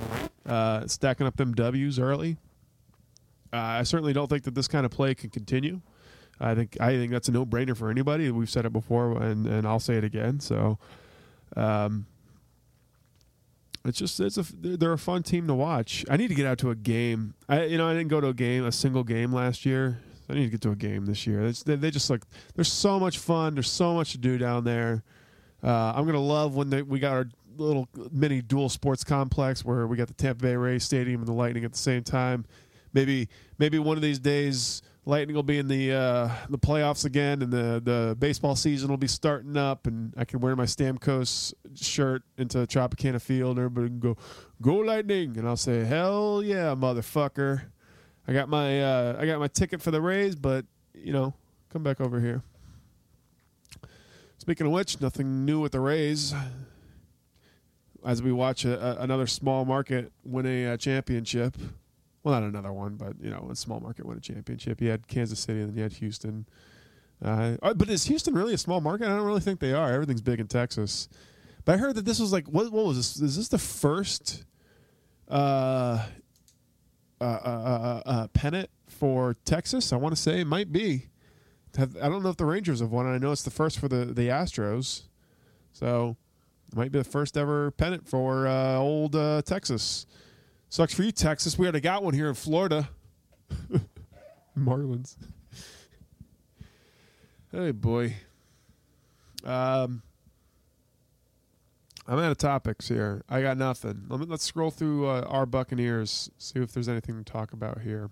[0.47, 2.39] Uh, stacking up them w's early.
[3.53, 5.81] Uh, i certainly don't think that this kind of play can continue.
[6.41, 8.31] I think i think that's a no-brainer for anybody.
[8.31, 10.41] We've said it before and, and i'll say it again.
[10.41, 10.79] So
[11.57, 12.07] um,
[13.85, 16.07] it's just it's a they're a fun team to watch.
[16.09, 17.35] I need to get out to a game.
[17.51, 20.35] I you know i didn't go to a game a single game last year I
[20.35, 21.51] need to get to a game this year.
[21.53, 22.23] They, they just like
[22.55, 23.55] there's so much fun.
[23.55, 25.03] There's so much to do down there.
[25.63, 29.87] Uh, I'm gonna love when they, we got our little mini dual sports complex where
[29.87, 32.45] we got the Tampa Bay Rays Stadium and the Lightning at the same time.
[32.93, 37.43] Maybe maybe one of these days Lightning will be in the uh, the playoffs again,
[37.43, 41.53] and the the baseball season will be starting up, and I can wear my Stamkos
[41.75, 44.17] shirt into Tropicana Field, and everybody can go
[44.63, 47.63] go Lightning, and I'll say hell yeah, motherfucker.
[48.27, 50.65] I got my uh, I got my ticket for the Rays, but
[50.95, 51.35] you know,
[51.71, 52.43] come back over here.
[54.39, 56.35] Speaking of which, nothing new with the Rays.
[58.05, 61.57] As we watch a, a, another small market win a, uh championship,
[62.23, 64.81] well, not another one, but you know, a small market win a championship.
[64.81, 66.47] You had Kansas City, and then you had Houston.
[67.25, 69.07] Uh, uh, but is Houston really a small market?
[69.07, 69.93] I don't really think they are.
[69.93, 71.09] Everything's big in Texas.
[71.65, 72.71] But I heard that this was like what?
[72.73, 73.21] What was this?
[73.21, 74.45] Is this the first?
[75.29, 76.05] Uh,
[77.25, 79.95] uh, uh, uh, uh, pennant for Texas.
[79.95, 81.07] I want to say it might be.
[81.79, 83.07] I don't know if the Rangers have won.
[83.07, 85.05] I know it's the first for the the Astros,
[85.73, 86.17] so
[86.71, 89.15] it might be the first ever pennant for uh, old
[89.45, 90.07] Texas.
[90.69, 91.59] Sucks for you, Texas.
[91.59, 92.91] We already got one here in Florida.
[94.59, 95.17] Marlins.
[97.53, 98.15] hey boy.
[99.45, 100.03] Um.
[102.07, 103.23] I'm out of topics here.
[103.29, 104.05] I got nothing.
[104.09, 108.11] Let let's scroll through uh, our Buccaneers, see if there's anything to talk about here.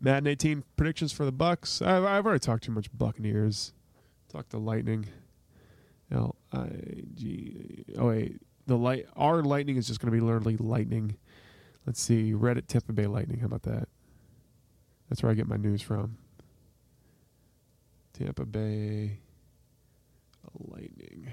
[0.00, 1.84] Madden 18 predictions for the Bucs.
[1.84, 3.72] I've, I've already talked too much Buccaneers.
[4.28, 5.06] Talked to Lightning.
[6.12, 6.68] L I
[7.14, 7.84] G.
[7.98, 9.06] Oh wait, the light.
[9.16, 11.16] Our Lightning is just going to be literally Lightning.
[11.86, 12.32] Let's see.
[12.32, 13.40] Reddit Tampa Bay Lightning.
[13.40, 13.88] How about that?
[15.08, 16.18] That's where I get my news from.
[18.12, 19.18] Tampa Bay
[20.58, 21.32] Lightning.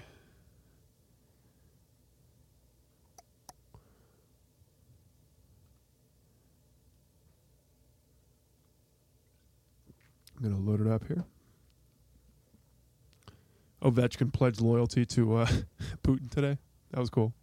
[10.37, 11.25] I'm going to load it up here.
[13.81, 15.47] Ovechkin pledged loyalty to uh,
[16.03, 16.57] Putin today.
[16.91, 17.33] That was cool.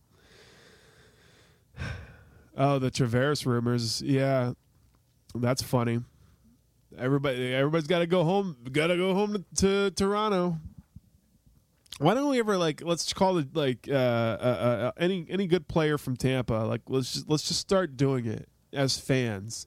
[2.56, 4.00] Oh, the Tavares rumors.
[4.00, 4.52] Yeah,
[5.34, 6.00] that's funny.
[6.96, 8.56] Everybody, everybody's got to go home.
[8.70, 10.58] Got to go home to, to, Toronto.
[11.98, 15.66] Why don't we ever like let's call it like uh, uh, uh, any any good
[15.68, 16.54] player from Tampa?
[16.54, 19.66] Like let's just let's just start doing it as fans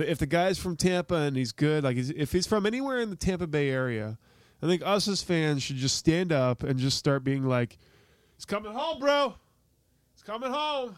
[0.00, 3.16] if the guy's from Tampa and he's good, like if he's from anywhere in the
[3.16, 4.18] Tampa Bay area,
[4.62, 7.78] I think us as fans should just stand up and just start being like,
[8.36, 9.34] "He's coming home, bro.
[10.14, 10.96] He's coming home.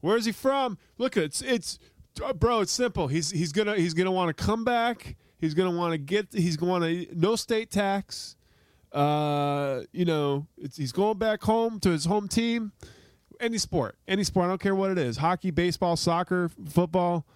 [0.00, 0.78] Where's he from?
[0.98, 1.78] Look, it's it's,
[2.22, 2.60] uh, bro.
[2.60, 3.08] It's simple.
[3.08, 5.16] He's he's gonna he's gonna want to come back.
[5.38, 6.28] He's gonna want to get.
[6.32, 8.36] He's going to no state tax.
[8.92, 12.72] Uh, you know, he's going back home to his home team.
[13.40, 14.44] Any sport, any sport.
[14.44, 17.26] I don't care what it is: hockey, baseball, soccer, football."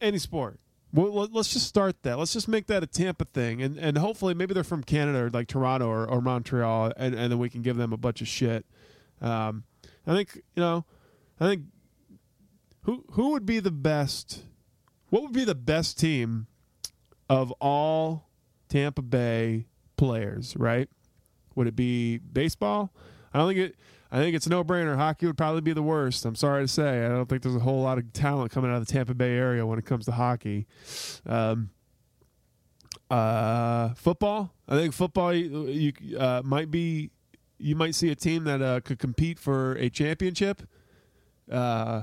[0.00, 0.58] Any sport.
[0.92, 2.18] Well, let's just start that.
[2.18, 5.30] Let's just make that a Tampa thing, and and hopefully maybe they're from Canada or
[5.30, 8.28] like Toronto or, or Montreal, and, and then we can give them a bunch of
[8.28, 8.64] shit.
[9.20, 9.64] Um,
[10.06, 10.86] I think you know,
[11.38, 11.64] I think
[12.84, 14.44] who who would be the best?
[15.10, 16.46] What would be the best team
[17.28, 18.30] of all
[18.70, 19.66] Tampa Bay
[19.98, 20.56] players?
[20.56, 20.88] Right?
[21.54, 22.94] Would it be baseball?
[23.34, 23.76] I don't think it.
[24.10, 24.96] I think it's a no-brainer.
[24.96, 26.24] Hockey would probably be the worst.
[26.24, 27.04] I'm sorry to say.
[27.04, 29.36] I don't think there's a whole lot of talent coming out of the Tampa Bay
[29.36, 30.66] area when it comes to hockey.
[31.26, 31.70] Um,
[33.10, 34.52] uh, football.
[34.68, 37.10] I think football you, you uh, might be.
[37.60, 40.62] You might see a team that uh, could compete for a championship.
[41.50, 42.02] Uh,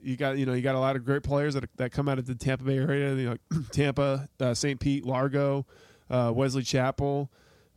[0.00, 2.18] You got you know you got a lot of great players that that come out
[2.18, 3.14] of the Tampa Bay area.
[3.14, 3.36] You know,
[3.72, 4.80] Tampa, uh, St.
[4.80, 5.66] Pete, Largo,
[6.08, 7.30] uh, Wesley Chapel,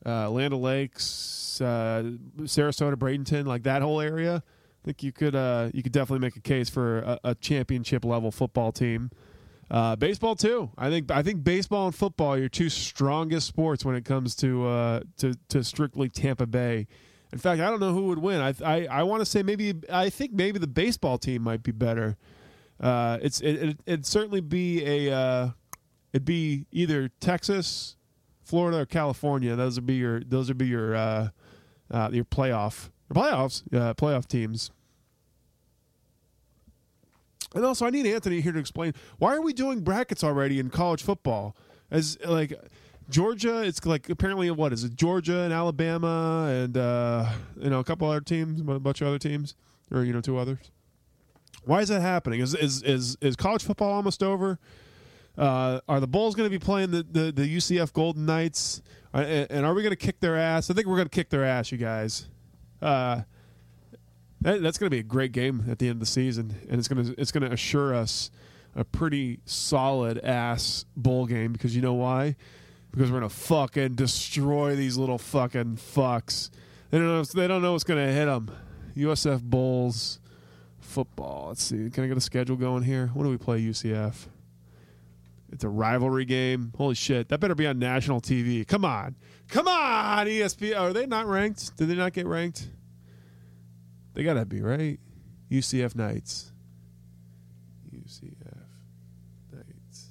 [0.05, 2.03] uh, Land Lakes, uh,
[2.41, 4.43] Sarasota, Bradenton, like that whole area.
[4.45, 8.03] I think you could uh, you could definitely make a case for a, a championship
[8.03, 9.11] level football team.
[9.69, 10.69] Uh, baseball too.
[10.77, 14.35] I think I think baseball and football are your two strongest sports when it comes
[14.37, 16.87] to uh, to to strictly Tampa Bay.
[17.31, 18.41] In fact, I don't know who would win.
[18.41, 21.71] I I, I want to say maybe I think maybe the baseball team might be
[21.71, 22.17] better.
[22.81, 25.49] Uh, it's it, it it'd certainly be a uh,
[26.11, 27.95] it'd be either Texas,
[28.51, 29.55] Florida, or California.
[29.55, 31.29] Those would be your those would be your uh,
[31.89, 34.71] uh, your playoff playoffs uh, playoff teams.
[37.55, 40.69] And also, I need Anthony here to explain why are we doing brackets already in
[40.69, 41.55] college football?
[41.89, 42.53] As like
[43.09, 44.95] Georgia, it's like apparently what is it?
[44.95, 49.19] Georgia and Alabama and uh, you know a couple other teams, a bunch of other
[49.19, 49.55] teams,
[49.93, 50.71] or you know two others.
[51.63, 52.41] Why is that happening?
[52.41, 54.59] Is is is, is college football almost over?
[55.41, 58.83] Uh, are the Bulls going to be playing the, the, the UCF Golden Knights?
[59.11, 59.17] Uh,
[59.49, 60.69] and, are we going to kick their ass?
[60.69, 62.29] I think we're going to kick their ass, you guys.
[62.79, 63.21] Uh,
[64.41, 66.77] that, that's going to be a great game at the end of the season, and
[66.77, 68.29] it's going to it's going to assure us
[68.75, 72.35] a pretty solid ass bowl game because you know why?
[72.91, 76.51] Because we're going to fucking destroy these little fucking fucks.
[76.91, 77.23] They don't know.
[77.23, 78.51] They don't know what's going to hit them.
[78.95, 80.19] USF Bulls
[80.79, 81.47] football.
[81.47, 81.89] Let's see.
[81.89, 83.07] Can I get a schedule going here?
[83.13, 84.27] When do we play UCF?
[85.51, 86.71] It's a rivalry game.
[86.77, 87.29] Holy shit.
[87.29, 88.65] That better be on national TV.
[88.65, 89.15] Come on.
[89.49, 90.73] Come on, ESPN.
[90.75, 91.75] Oh, are they not ranked?
[91.77, 92.69] Did they not get ranked?
[94.13, 94.99] They got to be, right?
[95.49, 96.51] UCF Knights.
[97.93, 98.63] UCF
[99.51, 100.09] Knights.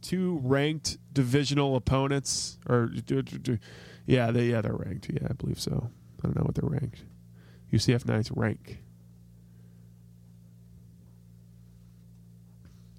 [0.00, 2.58] Two ranked divisional opponents.
[2.66, 2.90] Or,
[4.06, 5.10] yeah, they, yeah, they're ranked.
[5.10, 5.90] Yeah, I believe so.
[6.20, 7.04] I don't know what they're ranked.
[7.72, 8.82] UCF Knights rank.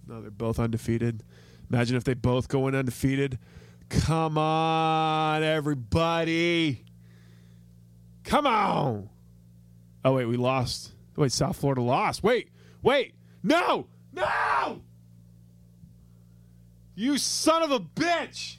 [0.08, 1.24] No, they're both undefeated.
[1.70, 3.40] Imagine if they both go in undefeated.
[3.90, 6.84] Come on, everybody.
[8.24, 9.10] Come on.
[10.04, 10.92] Oh, wait, we lost.
[11.16, 12.24] Wait, South Florida lost.
[12.24, 12.50] Wait,
[12.82, 13.14] wait.
[13.44, 14.82] No, no.
[16.96, 18.58] You son of a bitch.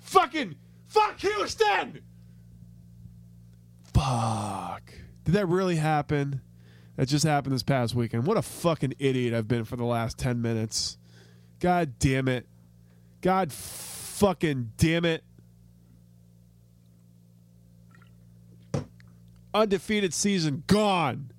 [0.00, 0.56] Fucking,
[0.86, 2.00] fuck Houston.
[3.92, 4.92] Fuck.
[5.24, 6.40] Did that really happen?
[6.96, 8.26] That just happened this past weekend.
[8.26, 10.96] What a fucking idiot I've been for the last 10 minutes.
[11.60, 12.46] God damn it.
[13.20, 15.22] God fucking damn it.
[19.52, 21.30] Undefeated season gone.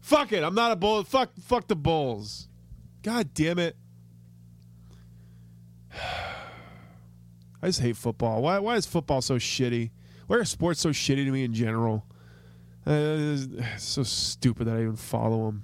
[0.00, 0.42] Fuck it.
[0.42, 1.04] I'm not a bull.
[1.04, 2.48] Fuck fuck the Bulls.
[3.02, 3.76] God damn it.
[7.62, 8.42] I just hate football.
[8.42, 9.90] Why why is football so shitty?
[10.26, 12.04] Why are sports so shitty to me in general?
[12.86, 13.36] Uh,
[13.78, 15.62] so stupid that I even follow him.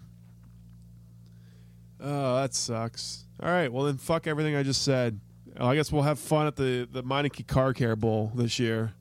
[2.00, 3.24] Oh, that sucks.
[3.42, 5.20] All right, well then, fuck everything I just said.
[5.58, 8.94] I guess we'll have fun at the the Meineke Car Care Bowl this year.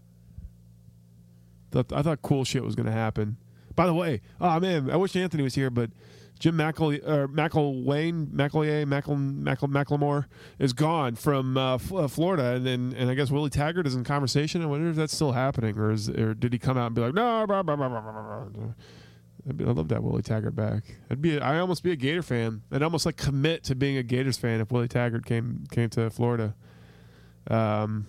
[1.75, 3.37] I thought cool shit was going to happen.
[3.75, 5.91] By the way, oh man, I wish Anthony was here, but
[6.39, 10.25] Jim McEl, uh, McElwain, McElwain, McEl, McEl, McLemore
[10.59, 13.95] is gone from uh, F- uh, Florida, and then and I guess Willie Taggart is
[13.95, 14.61] in conversation.
[14.61, 17.01] I wonder if that's still happening, or is or did he come out and be
[17.01, 18.73] like, no, blah, blah, blah,
[19.49, 20.83] I'd love that Willie Taggart back.
[21.09, 22.63] I'd be, I almost be a Gator fan.
[22.71, 26.09] I'd almost like commit to being a Gators fan if Willie Taggart came came to
[26.09, 26.53] Florida.
[27.49, 28.07] Um,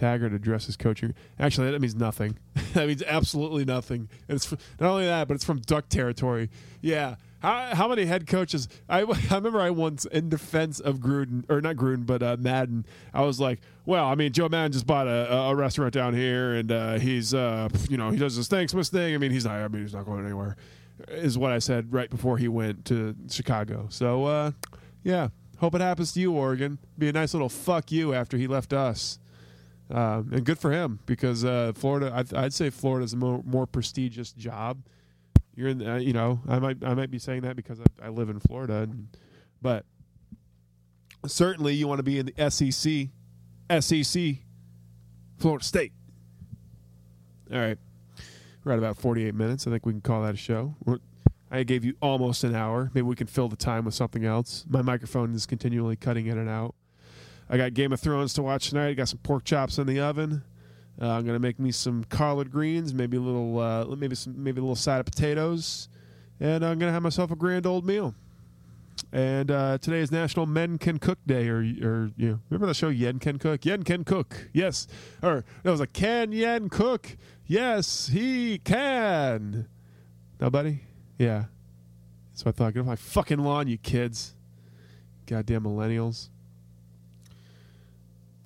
[0.00, 1.14] Taggart addresses coaching.
[1.38, 2.38] Actually, that means nothing.
[2.72, 4.08] that means absolutely nothing.
[4.28, 6.48] And it's not only that, but it's from Duck territory.
[6.80, 7.16] Yeah.
[7.40, 8.66] How, how many head coaches?
[8.88, 12.86] I, I remember I once, in defense of Gruden, or not Gruden, but uh, Maddon,
[13.12, 16.54] I was like, well, I mean, Joe Maddon just bought a, a restaurant down here,
[16.54, 19.14] and uh, he's, uh, you know, he does his Thanksmas thing.
[19.14, 20.56] I mean, he's not, I mean, he's not going anywhere,
[21.08, 23.86] is what I said right before he went to Chicago.
[23.90, 24.52] So, uh,
[25.02, 25.28] yeah,
[25.58, 26.78] hope it happens to you, Oregon.
[26.96, 29.18] Be a nice little fuck you after he left us.
[29.90, 33.66] Um, and good for him because uh, Florida, I'd, I'd say Florida's a more, more
[33.66, 34.82] prestigious job.
[35.56, 38.08] You're in, uh, you know, I might I might be saying that because I, I
[38.08, 39.08] live in Florida, and,
[39.60, 39.84] but
[41.26, 43.08] certainly you want to be in the SEC,
[43.82, 44.36] SEC,
[45.38, 45.92] Florida State.
[47.52, 47.78] All right,
[48.64, 49.66] we're at about 48 minutes.
[49.66, 50.76] I think we can call that a show.
[50.84, 50.98] We're,
[51.50, 52.92] I gave you almost an hour.
[52.94, 54.64] Maybe we can fill the time with something else.
[54.68, 56.76] My microphone is continually cutting in and out.
[57.50, 58.90] I got Game of Thrones to watch tonight.
[58.90, 60.44] I got some pork chops in the oven.
[61.02, 64.60] Uh, I'm gonna make me some collard greens, maybe a little, uh, maybe some, maybe
[64.60, 65.88] a little side of potatoes,
[66.38, 68.14] and I'm gonna have myself a grand old meal.
[69.12, 72.74] And uh, today is National Men Can Cook Day, or or you know, remember the
[72.74, 73.64] show Yen Can Cook?
[73.64, 74.86] Yen can cook, yes.
[75.22, 77.16] Or it was a Can Yen cook?
[77.46, 79.66] Yes, he can.
[80.40, 80.82] No, buddy?
[81.18, 81.46] Yeah.
[82.34, 84.34] So I thought, get off my fucking lawn, you kids.
[85.26, 86.28] Goddamn millennials.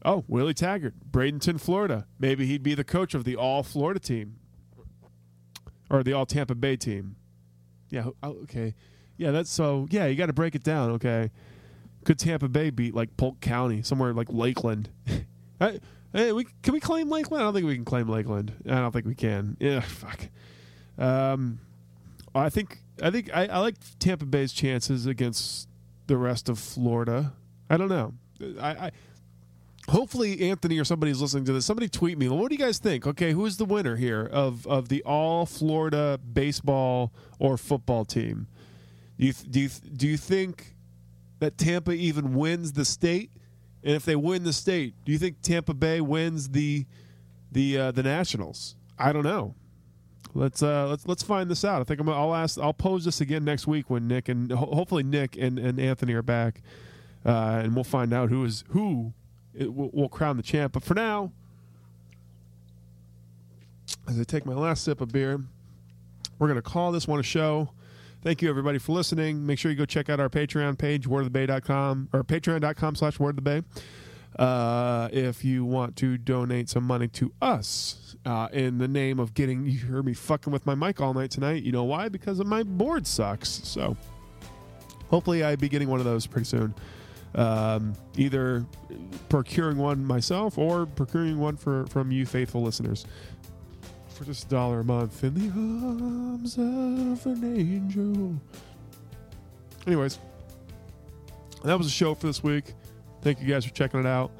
[0.05, 2.07] Oh, Willie Taggart, Bradenton, Florida.
[2.19, 4.37] Maybe he'd be the coach of the all Florida team
[5.89, 7.17] or the all Tampa Bay team.
[7.91, 8.75] Yeah, oh, okay.
[9.17, 9.87] Yeah, that's so.
[9.91, 10.91] Yeah, you got to break it down.
[10.93, 11.31] Okay,
[12.05, 14.91] could Tampa Bay beat like Polk County, somewhere like Lakeland?
[16.15, 17.43] Hey, we can we claim Lakeland?
[17.43, 18.53] I don't think we can claim Lakeland.
[18.67, 19.57] I don't think we can.
[19.59, 20.29] Yeah, fuck.
[20.97, 21.59] Um,
[22.33, 25.69] I think I think I, I like Tampa Bay's chances against
[26.07, 27.33] the rest of Florida.
[27.69, 28.15] I don't know.
[28.61, 28.91] I, I
[29.89, 31.67] hopefully Anthony or somebody's listening to this.
[31.67, 32.29] Somebody tweet me.
[32.29, 33.07] What do you guys think?
[33.07, 38.47] Okay, who's the winner here of of the all Florida baseball or football team?
[39.19, 40.75] Do you do you, do you think
[41.41, 43.31] that Tampa even wins the state?
[43.83, 46.87] And if they win the state, do you think Tampa Bay wins the
[47.53, 48.77] the uh, the Nationals?
[48.99, 49.55] I don't know.
[50.35, 51.81] Let's uh, let's let's find this out.
[51.81, 52.59] I think I'm, I'll ask.
[52.59, 56.15] I'll pose this again next week when Nick and ho- hopefully Nick and, and Anthony
[56.15, 56.63] are back,
[57.25, 59.13] uh, and we'll find out who is who
[59.57, 60.73] it will, will crown the champ.
[60.73, 61.33] But for now,
[64.09, 65.41] as I take my last sip of beer,
[66.39, 67.71] we're going to call this one a show.
[68.23, 69.45] Thank you, everybody, for listening.
[69.47, 73.65] Make sure you go check out our Patreon page, wordofthebay.com, or patreon.com slash wordofthebay.
[74.39, 79.35] Uh, if you want to donate some money to us uh, in the name of
[79.35, 81.63] getting, you heard me fucking with my mic all night tonight.
[81.63, 82.09] You know why?
[82.09, 83.49] Because my board sucks.
[83.49, 83.97] So
[85.09, 86.75] hopefully I'll be getting one of those pretty soon.
[87.35, 88.65] Um, either
[89.29, 93.07] procuring one myself or procuring one for from you faithful listeners
[94.15, 98.37] for just a dollar a month in the arms of an angel.
[99.87, 100.19] Anyways,
[101.65, 102.75] that was a show for this week.
[103.23, 104.31] Thank you guys for checking it out.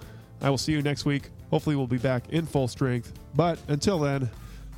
[0.41, 1.31] I will see you next week.
[1.51, 3.13] Hopefully, we'll be back in full strength.
[3.35, 4.31] But until then,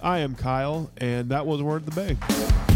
[0.02, 2.75] I am Kyle, and that was Word of the Bay.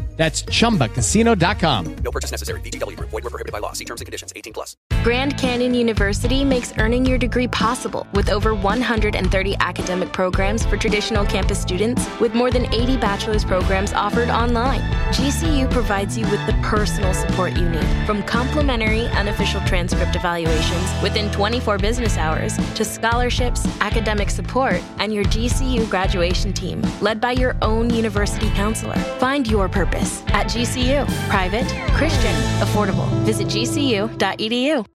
[0.21, 1.95] That's chumbacasino.com.
[2.03, 2.61] No purchase necessary.
[2.61, 3.09] VGW Group.
[3.09, 3.73] Void were prohibited by law.
[3.73, 4.31] See terms and conditions.
[4.35, 4.77] 18 plus.
[5.03, 11.25] Grand Canyon University makes earning your degree possible with over 130 academic programs for traditional
[11.25, 14.81] campus students with more than 80 bachelor's programs offered online.
[15.11, 21.31] GCU provides you with the personal support you need from complimentary unofficial transcript evaluations within
[21.31, 27.57] 24 business hours to scholarships, academic support, and your GCU graduation team led by your
[27.63, 28.97] own university counselor.
[29.17, 31.05] Find your purpose at GCU.
[31.29, 33.07] Private, Christian, affordable.
[33.25, 34.85] Visit gcu.edu.